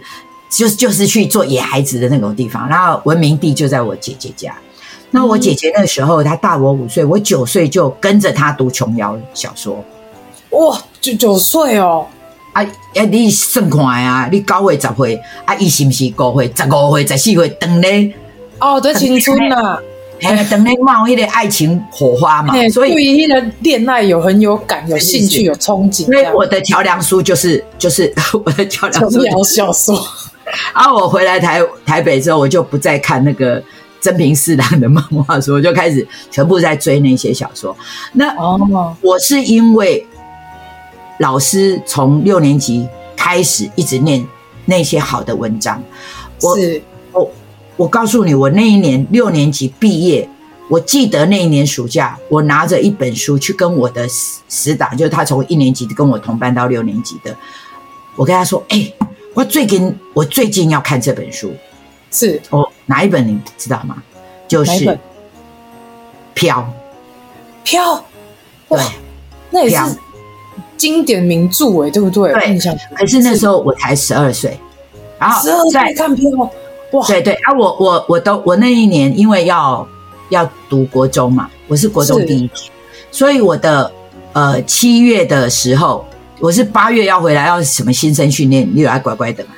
[0.53, 2.68] 就是就是去做野孩子的那种地方。
[2.68, 4.55] 然后文明地就在我姐姐家。
[5.11, 9.84] 那我姐姐那时候她大我五岁，我九岁就跟着她读琼瑶小说。
[10.50, 12.07] 哇，就九岁哦！
[12.53, 18.14] 啊，啊，你算看啊，你九岁十岁，啊，伊是不是五岁、十五岁、十四岁，等咧？
[18.59, 19.80] 哦，的青春呐、啊，
[20.22, 26.05] 哎，等于冒迄个爱情火花嘛，所以对于那个恋爱有很有感、有兴趣、有憧憬。
[26.07, 28.12] 所以我的桥梁书就是就是
[28.44, 30.03] 我的桥梁书，琼瑶小说。
[30.72, 33.62] 啊，我回来台台北之后，我就不再看那个
[34.01, 37.76] 真平四郎的漫画书，我就开始全部在追那些小说。
[38.12, 40.07] 那哦，我是因为
[41.18, 44.26] 老师从六年级开始一直念
[44.64, 45.82] 那些好的文章。
[46.40, 46.82] 我是
[47.12, 47.30] 我
[47.76, 50.28] 我告诉你，我那一年六年级毕业，
[50.68, 57.36] 我记得那一年暑假，我拿着一本书去跟我的死死党，就是他从一年级跟我同班到六年级的，
[58.16, 58.95] 我跟他说：“哎、欸，
[59.35, 61.53] 我最近我最近要看这本书，
[62.11, 62.41] 是。
[62.51, 64.03] 哦，哪一本你知道吗？
[64.47, 64.72] 就是
[66.35, 66.59] 《飘》。
[67.64, 68.05] 飘，
[68.68, 68.78] 对，
[69.51, 69.97] 那也是
[70.76, 72.33] 经典名著哎，对不对？
[72.33, 72.59] 对，
[72.95, 74.59] 可是那时候我才十二岁，
[75.18, 76.28] 然后在看飘，
[76.91, 77.33] 哇，对对。
[77.35, 79.87] 啊，我我我都我那一年因为要
[80.30, 82.51] 要读国中嘛，我是国中第一年，
[83.11, 83.91] 所以我的
[84.33, 86.05] 呃七月的时候，
[86.43, 89.51] 我是八月要回来要什么新生训练，你来乖乖的嘛。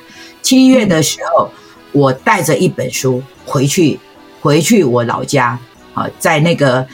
[0.43, 1.49] 七月的时候，
[1.91, 3.99] 我带着一本书回去，
[4.39, 5.59] 回去我老家
[5.95, 6.87] 啊，在那个。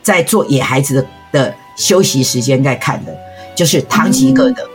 [0.00, 3.14] 在做野孩子的的休息时间在看的，
[3.54, 4.66] 就是唐吉诃德。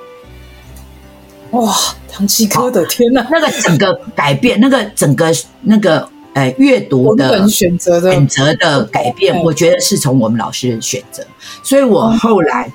[1.49, 1.73] 哇，
[2.07, 3.27] 唐吉诃德，天哪！
[3.31, 5.33] 那个整个改变，那个整个
[5.63, 11.25] 那个呃阅读的选择的选择的改变，我觉得是从我们老师选择。
[11.63, 12.71] 所以我后来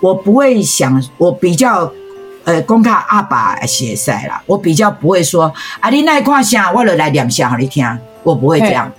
[0.00, 1.90] 我不会想，我比较
[2.44, 7.86] 呃公开阿爸写赛啦，我比较不会说啊，你那看啥，我就来念下给你听，
[8.22, 8.90] 我不会这样。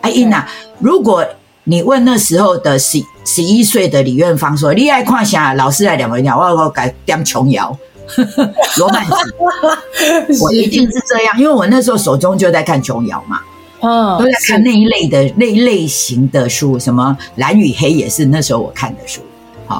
[0.00, 0.46] 哎，英娜，
[0.78, 1.24] 如果
[1.64, 5.54] 你问那时候的十十一岁的李院芳说：“你爱看啥？
[5.54, 7.74] 老师来两个人讲，我我改点琼瑶，
[8.76, 13.40] 罗曼史，我一定是这样，因为我那时候手中就在看琼瑶嘛，
[13.80, 19.22] 嗯，都在看那一类的那一类型的书，什么蓝与黑也是那时候我看的书。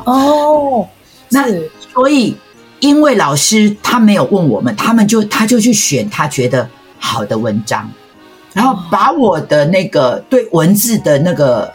[0.05, 0.88] 好哦，
[1.28, 1.47] 那
[1.92, 2.36] 所以
[2.80, 6.68] 因为老师他没有问我们，他们就他就去选他觉得
[6.99, 7.90] 好的文章。”
[8.55, 11.72] 然后把我的那个对文字的那个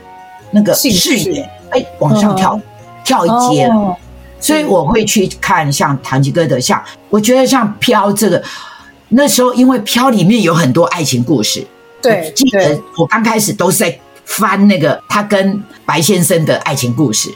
[0.51, 1.41] 那个视野
[1.71, 2.61] 哎往上跳、哦、
[3.03, 3.95] 跳一阶了，哦、
[4.39, 8.41] 所以我会去看像唐吉诃德，像我觉得像《飘》这个，
[9.09, 11.67] 那时候因为《飘》里面有很多爱情故事，
[12.01, 17.29] 对，记得我刚开始都是在翻那个他跟白先生的爱情故事，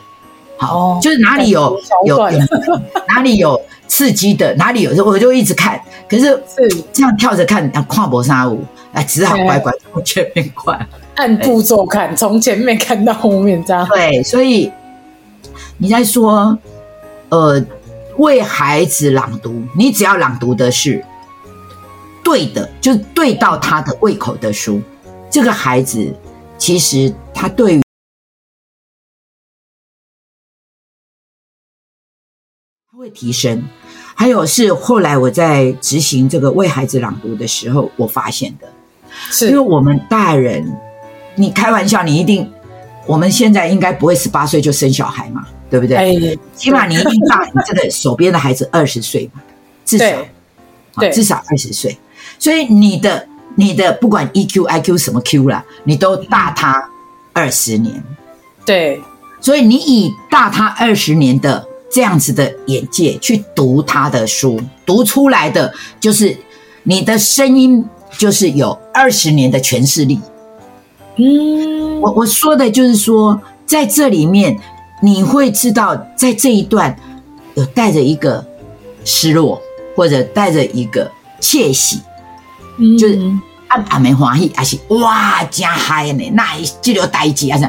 [0.58, 2.18] 好，哦、就是哪里有有
[3.08, 5.80] 哪里有刺激的，哪里有我就一直看，
[6.10, 6.42] 可是
[6.92, 8.64] 这样跳着看啊，跨博沙舞。
[8.94, 13.88] 哎，只好乖乖从前面看，按步骤看，从前面看到后面这样。
[13.88, 14.72] 对，所以
[15.80, 16.56] 你在说，
[17.30, 17.60] 呃，
[18.18, 21.04] 为孩子朗读，你只要朗读的是
[22.24, 24.80] 对的，就对到他的胃口的书，
[25.28, 26.16] 这个孩子
[26.60, 27.83] 其实他对于
[33.04, 33.62] 会提升。
[34.16, 38.68] 还有是后来我在执行这个为孩子朗读的时候，我发现的。
[39.30, 40.66] 是因为我们大人，
[41.36, 42.50] 你开玩笑，你一定，
[43.06, 45.98] 我们现在应该不会十八岁就生小孩嘛，对不对？
[45.98, 49.42] 哎，起码你一定大你这个手边的孩子二十岁嘛，
[49.84, 50.06] 至少，
[50.98, 51.98] 对，至少二十岁。
[52.40, 56.90] 所以你的你的不管 EQ、IQ 什么 Q 啦，你都大他
[57.34, 58.02] 二十年。
[58.66, 59.02] 对，
[59.42, 66.36] 所以你以大他二十年的这样子的眼界去读他的书，读出来的就是
[66.84, 67.86] 你的声音。
[68.16, 70.20] 就是有二十年的诠释力，
[71.16, 74.56] 嗯，我我说的就是说，在这里面
[75.02, 76.96] 你会知道，在这一段
[77.56, 78.46] 有带着一个
[79.04, 79.60] 失落，
[79.96, 82.02] 或者带着一个窃喜，
[82.78, 83.18] 嗯，就是
[83.68, 86.30] 啊啊没欢喜，还是哇加嗨呢？
[86.36, 86.46] 那
[86.84, 87.60] 这条代志啊，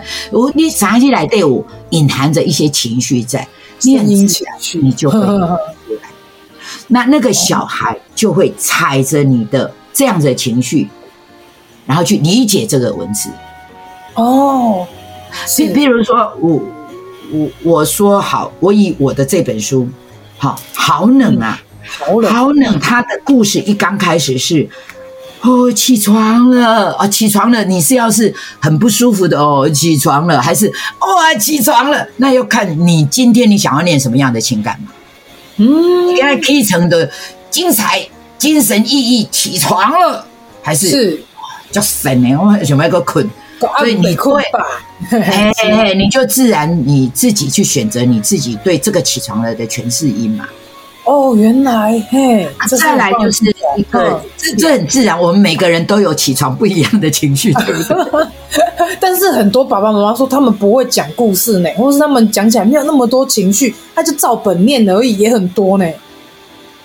[0.55, 3.49] 你啥起来对我隐含着一些情绪在，
[3.85, 5.19] 念起来你就会
[6.89, 9.73] 那那个小孩就会踩着你的。
[9.97, 10.89] 这样的情绪，
[11.87, 13.31] 然后去理解这个文字。
[14.15, 14.85] 哦，
[15.57, 16.61] 比比如说，我
[17.31, 19.89] 我我说好，我以我的这本书，
[20.37, 22.81] 好好冷啊，好冷，好冷。
[22.81, 24.69] 他的故事一刚开始是，
[25.45, 27.65] 哦，起床了啊，起床了。
[27.65, 32.07] 你是要是很不舒服的哦，起床了，还是哇、哦，起床了？
[32.17, 34.93] 那要看你今天你想要念什么样的情感嘛。
[35.59, 37.11] 嗯，你看 K 层的
[37.51, 38.09] 精彩。
[38.37, 40.27] 精神意义起床了，
[40.61, 41.25] 还是是
[41.71, 42.37] 叫神呢？
[42.37, 43.27] 我想要个困，
[43.79, 44.43] 所以你会，
[45.11, 50.47] 哎哎， 你就自然你自己去选择你自己对这个起床了的诠释音嘛。
[51.05, 52.49] 哦，原来嘿，
[52.81, 53.45] 再来就是
[53.77, 55.19] 一个，这这很自然。
[55.19, 58.27] 我们每个人都有起床不一样的情绪，对不对？
[58.99, 65.87] 但是很多爸爸妈妈说他们不会讲故事呢，或是他们讲起来没有那么多情绪，他就照本念而已，也很多呢。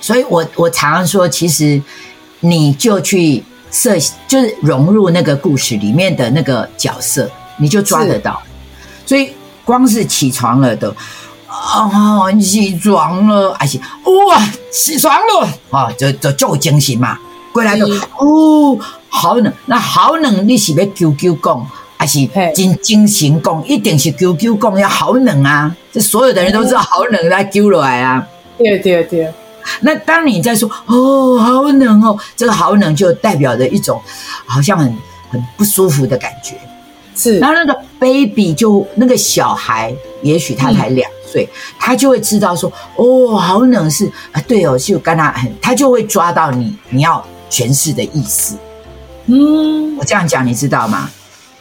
[0.02, 1.82] 所以我我常常说，其实
[2.42, 3.96] 你就去设，
[4.28, 8.42] 就是融入那个故事里面的那个角色，你就抓得到。
[9.06, 9.32] 所以
[9.64, 10.94] 光是起床了的，
[11.60, 13.78] 哦，起床了，还是
[14.28, 14.42] 哇，
[14.72, 17.18] 起床了，啊，就就就精神嘛。
[17.52, 17.86] 过来就
[18.18, 18.78] 哦，
[19.10, 23.68] 好冷，那好冷，你是要救救讲，还是真精神讲？
[23.68, 25.76] 一定是救救讲，要好冷啊！
[25.92, 28.26] 这所有的人都知道好冷，来救了来啊！
[28.58, 29.32] 对对对。
[29.82, 34.02] 那当你在说哦，好冷哦，这个好冷就代表着一种
[34.46, 34.96] 好像很
[35.30, 36.56] 很不舒服的感觉。
[37.16, 48.58] 是，然后那个 baby 就那个小孩，也许他才两岁，嗯、他就会知道说哦，好冷是啊，对哦，就跟他很，他就会抓到你你要诠释的意思。
[49.28, 51.10] 嗯，我这样讲你知道吗？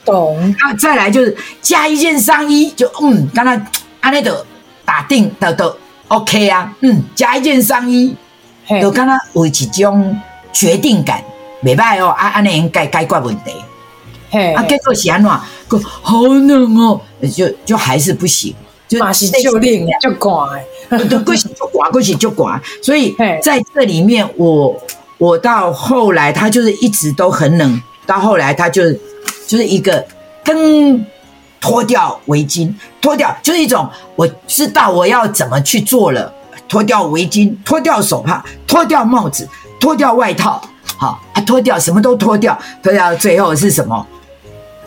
[0.05, 0.55] 懂。
[0.61, 3.62] 那再来就是加一件上衣，就嗯，刚才
[4.01, 4.45] 安内德
[4.85, 5.77] 打定的都。
[6.09, 8.16] OK 啊，嗯，加一件上衣，
[8.81, 10.19] 就刚刚有一种
[10.55, 11.23] 决定感，
[11.61, 13.53] 没办法哦，啊，安内应该解决问题，
[14.31, 15.31] 嘿，啊，结果是安怎，
[15.69, 16.99] 个好冷哦，
[17.37, 18.55] 就就还是不行，
[18.89, 24.74] 就马是就冷就寒，就过去就寒，过去就寒，所以在这里面，我
[25.18, 28.93] 我到后来他就是一直都很冷，到后来他就
[29.47, 30.05] 就是一个
[30.45, 31.05] 噔。
[31.61, 36.32] 脱掉围巾，脱掉就是一种我知道我要怎么去做了。
[36.68, 39.47] 脱掉围巾，脱掉手帕，脱掉帽子，
[39.80, 40.62] 脱掉外套，
[40.97, 44.07] 好，他，脱掉什么都脱掉，脱掉最后是什么？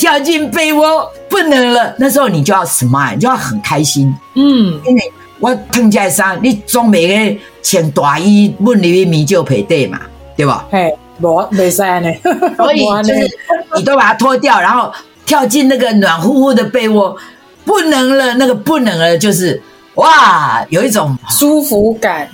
[0.02, 1.94] 跳进被窝，不能了。
[2.00, 4.12] 那时候你就要 smile，你就要很开心。
[4.34, 10.00] 嗯，因为我脱在衫，你总每个穿大衣，问你米就配对嘛，
[10.36, 10.66] 对吧？
[10.72, 12.10] 嘿，没没晒呢，
[12.58, 13.38] 所以 就是
[13.76, 14.92] 你都把它脱掉，然后。
[15.24, 17.16] 跳进那个暖乎乎的被窝，
[17.64, 19.62] 不能了，那个不能了，就是
[19.96, 22.28] 哇，有一种舒服感，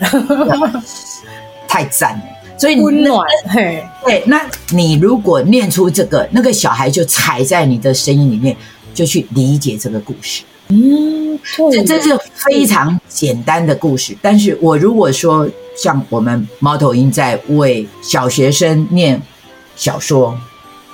[1.68, 2.22] 太赞了。
[2.58, 4.42] 所以温暖，嘿，对，那
[4.72, 8.56] 你如果念出这个，那个小孩就踩在你的声音里面，
[8.94, 10.44] 就去理解这个故事。
[10.70, 11.40] 嗯，
[11.72, 14.18] 这这是非常简单的故事。
[14.22, 15.48] 但是我如果说
[15.78, 19.22] 像我们猫头鹰在为小学生念
[19.76, 20.38] 小说，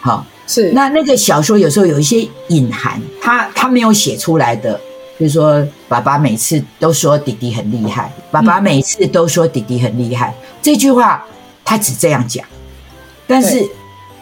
[0.01, 0.25] 好。
[0.45, 4.77] 是，那那个小说有时候有一些隐含，他他没有写出来的，
[5.17, 11.25] 比如说爸爸每次都说弟弟很厉害，爸爸每次都说弟弟很厉害，嗯、这句话
[11.65, 12.45] 他只这样讲，
[13.27, 13.67] 但是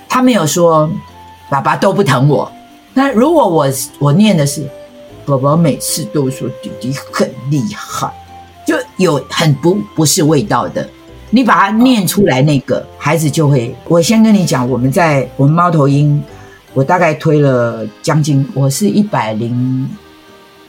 [0.08, 0.90] 他没有说
[1.50, 2.52] 爸爸都不疼我。
[2.94, 3.68] 那如果我
[4.00, 4.68] 我念的是
[5.26, 8.12] 爸爸每次都说弟弟很厉害，
[8.68, 10.88] 就有很不不是味道的。
[11.30, 13.74] 你把它念出来，那个孩子就会。
[13.88, 16.22] 我先跟你讲，我们在我们猫头鹰，
[16.74, 19.90] 我大概推了将近，我是一百零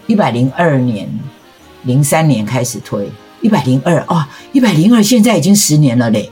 [0.06, 1.08] 一百零二年，
[1.82, 3.10] 零三年开始推，
[3.40, 6.30] 一百零二哦，一百零二现在已经十年了嘞。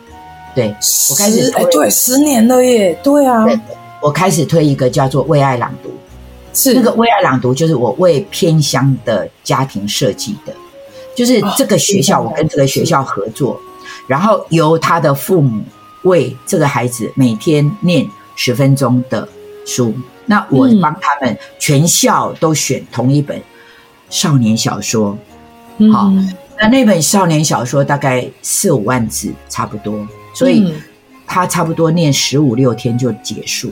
[0.54, 0.68] 对，
[1.10, 3.44] 我开始哎，对，十年了耶，对啊。
[3.44, 3.58] 对。
[4.02, 5.90] 我开始推一个叫做“为爱朗读”，
[6.54, 6.72] 是。
[6.72, 10.54] 那个“为爱朗读”，就是我为偏乡的家庭设计的，
[11.14, 13.60] 就是这个学校，我跟这个学校合作。
[14.06, 15.62] 然后由他的父母
[16.04, 19.28] 为这个孩子每天念十分钟的
[19.66, 19.92] 书，
[20.24, 23.38] 那我帮他们全校都选同一本
[24.08, 25.16] 少年小说，
[25.92, 26.10] 好，
[26.58, 29.94] 那那本少年小说大概四五万字差不多，
[30.40, 30.74] 所以
[31.26, 33.70] 他差不多念十五六天就结束，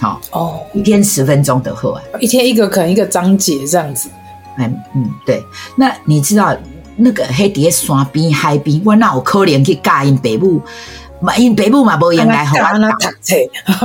[0.00, 1.92] 好哦，一天十分钟的课。
[1.92, 4.08] 啊，一天一个可能一个章节这样子，
[4.58, 5.42] 嗯嗯，对，
[5.76, 6.56] 那你知道？
[7.00, 10.60] 那个黑底山边海边，我哪有可能去教因北部？
[11.20, 13.36] 嘛，因爸母嘛无闲来和我读册，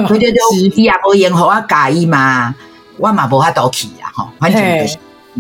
[0.07, 2.53] 对 对对，伊 也无闲和我教伊嘛，
[2.97, 4.97] 我嘛无法度去啊，吼，反正就是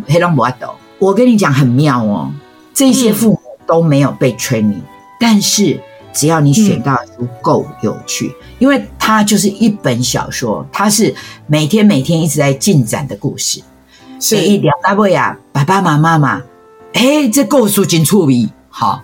[0.07, 0.67] 黑拢无法度。
[0.99, 2.31] 我跟你讲很妙哦，
[2.75, 4.81] 这些父母都没有被 training，
[5.19, 5.79] 但是
[6.13, 11.13] 只要你选到足够有趣，因为它就是一本小说，它是
[11.47, 13.61] 每天每天一直在进展的故事，
[14.19, 16.43] 所以两大位啊，爸爸妈妈嘛。
[16.93, 19.03] 哎，这故事真趣味，好。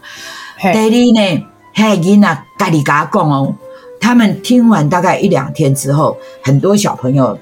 [0.61, 3.55] 第二呢，嘿，囡仔家里家讲哦，
[3.99, 7.35] 他们听完大概一两天之后，很多小朋友，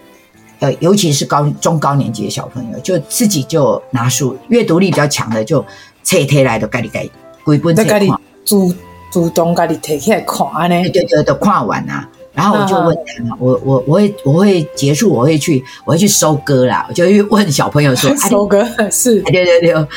[0.60, 5.66] 呃，尤其是高中高年级的小朋友，就自己就拿书，阅读力比较强的，就
[6.04, 7.02] 拆开来的家里家
[7.44, 8.08] 鬼本在看，
[8.46, 8.74] 主
[9.12, 12.08] 主动家里提起来看呢，对对对，都看完啊。
[12.34, 19.88] 然后我就问他们，我我我会我会结束，我会去我会去收割啦，我就去问小朋友说， 收割是， 对对对，啊，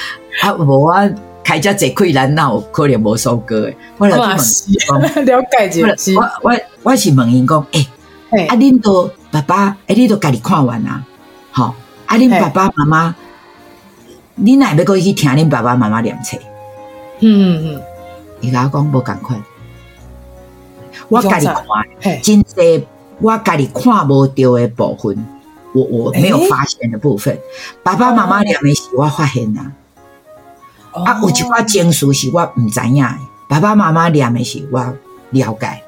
[0.59, 1.07] 我啊
[1.45, 3.77] 开家贼困难，那我可能没收割诶。
[3.99, 4.29] 我来问，
[5.27, 6.21] 了解一下。
[6.43, 11.05] 我我我是问因讲，诶，啊，恁都爸爸，诶，你都家己看完啊？
[11.51, 11.75] 好，
[12.07, 13.15] 啊，恁爸爸妈妈，
[14.37, 16.39] 你哪要过去听恁爸爸妈妈念册？
[17.19, 17.83] 嗯嗯嗯，
[18.41, 19.43] 伊甲我讲无共款。
[21.09, 22.87] 我家里看，真济
[23.21, 25.27] 我家里看无到的部分，
[25.75, 27.39] 我我没有发现的部分，
[27.83, 29.73] 爸爸妈妈念的是我发现呐。
[30.93, 33.17] 哦、啊，有一寡情绪是我唔知影的，
[33.49, 34.81] 爸爸妈妈念的是我
[35.31, 35.83] 了解。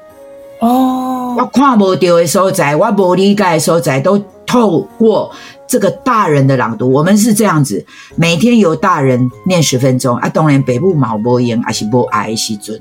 [0.59, 5.31] 哦，我看不到的所在，我不理解的所在，都透过
[5.73, 6.87] 这个大人的朗读。
[6.91, 7.83] 我们是这样子，
[8.15, 10.29] 每天由大人念十分钟啊。
[10.29, 12.79] 当然，北部冇无用，还是无爱的时阵，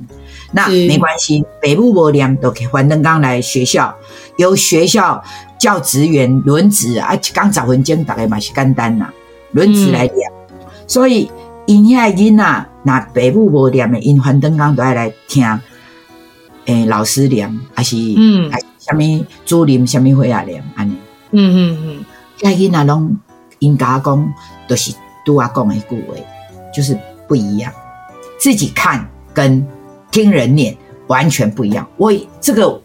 [0.50, 1.42] 那没关系。
[1.58, 3.94] 北部无念都可以还登刚来学校，
[4.36, 5.24] 由学校
[5.58, 9.06] 教职员轮值啊，刚找分钟大概嘛是简单呐，
[9.52, 10.30] 轮值来念。
[10.50, 11.30] 嗯、所以
[11.64, 15.42] 因遐囡仔，那北部无念的，因还登刚都爱来听。
[16.66, 20.94] 诶、欸，老师念还是嗯，还是什么主任什么会啊念安尼，
[21.30, 22.04] 嗯嗯嗯，
[22.42, 23.16] 家囡仔拢
[23.60, 24.34] 应该讲
[24.68, 24.92] 都是
[25.24, 26.14] 拄阿讲的一句话，
[26.74, 27.72] 就是不一样。
[28.38, 29.64] 自己看跟
[30.10, 30.76] 听人念
[31.06, 31.86] 完全不一样。
[31.96, 32.82] 我这个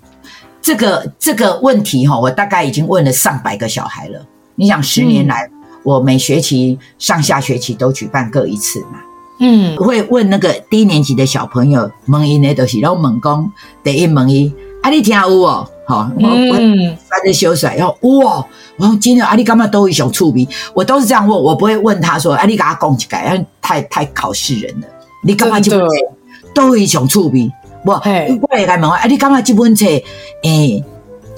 [0.61, 4.25] 这个这个问题哈，我大概已经问了上百个小孩了。
[4.55, 5.51] 你想十年来，嗯、
[5.83, 8.99] 我每学期上下学期都举办各一次嘛？
[9.39, 13.51] 嗯，会问那个低年级的小朋友，问因的都是拢问讲，
[13.83, 14.53] 第一蒙伊，
[14.87, 16.53] 啊你听有哦，好，我我
[17.09, 18.45] 翻着修帅，然后哇，
[18.77, 24.87] 我说今天啊你干嘛都一种触鼻，我都是这样问，我不会问他说，啊你给他讲一个，太太考试人了，
[25.25, 25.77] 你干嘛就
[26.55, 27.51] 都一种触鼻，
[27.83, 29.85] 不，我也该问啊你干嘛这本册，
[30.43, 30.81] 诶。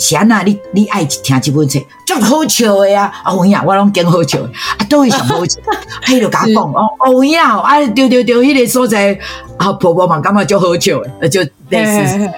[0.02, 3.12] 是安那，你你爱听这本册，足好笑的呀！
[3.22, 4.46] 啊，有影，我拢惊好笑的，
[4.78, 5.60] 啊，都会上好笑。
[6.06, 9.20] 嘿，就甲讲哦，有影，啊，对对对，迄个所在，
[9.58, 12.32] 啊，婆婆嘛，感觉就好笑的，就类似。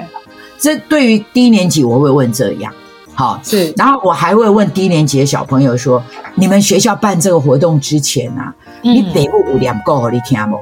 [0.62, 2.72] 这对于低年级，我会问这样，
[3.16, 3.74] 好，是。
[3.76, 6.01] 然后我还会问低年级的小朋友说：
[6.36, 8.53] 你们学校办这个活动之前啊，
[8.84, 10.59] 你北部有念过，你听无？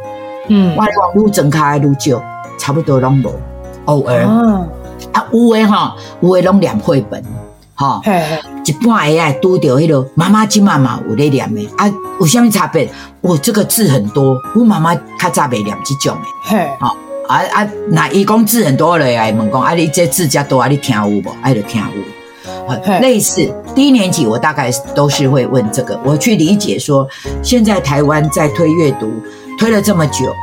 [0.47, 2.23] 嗯，我讲愈增加愈少，
[2.57, 3.29] 差不多拢无，
[3.85, 4.23] 偶尔。
[5.11, 7.21] 啊，有诶哈，有诶拢念绘本，
[7.75, 8.01] 哈，
[8.63, 11.91] 一半诶爱拄着迄个妈妈金妈妈有咧念诶，啊，
[12.21, 12.89] 有啥物差别？
[13.21, 16.17] 我这个字很多，我妈妈较早袂念这种
[16.49, 16.69] 诶，嘿，
[17.29, 21.23] 啊啊，那伊讲字很多了，来问讲，啊，你这字较多，啊，你听有无？
[21.43, 27.07] 爱就听有，类似低年级，我大概都是会问这个，我去理解说，
[27.43, 29.11] 现在台湾在推阅读
[29.59, 30.33] 推了这么久，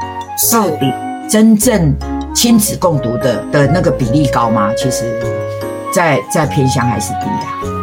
[0.52, 0.92] 到底
[1.28, 1.94] 真正。
[2.34, 4.70] 亲子共读的的那个比例高吗？
[4.76, 5.18] 其实
[5.90, 7.75] 在，在在偏乡还是低呀、啊。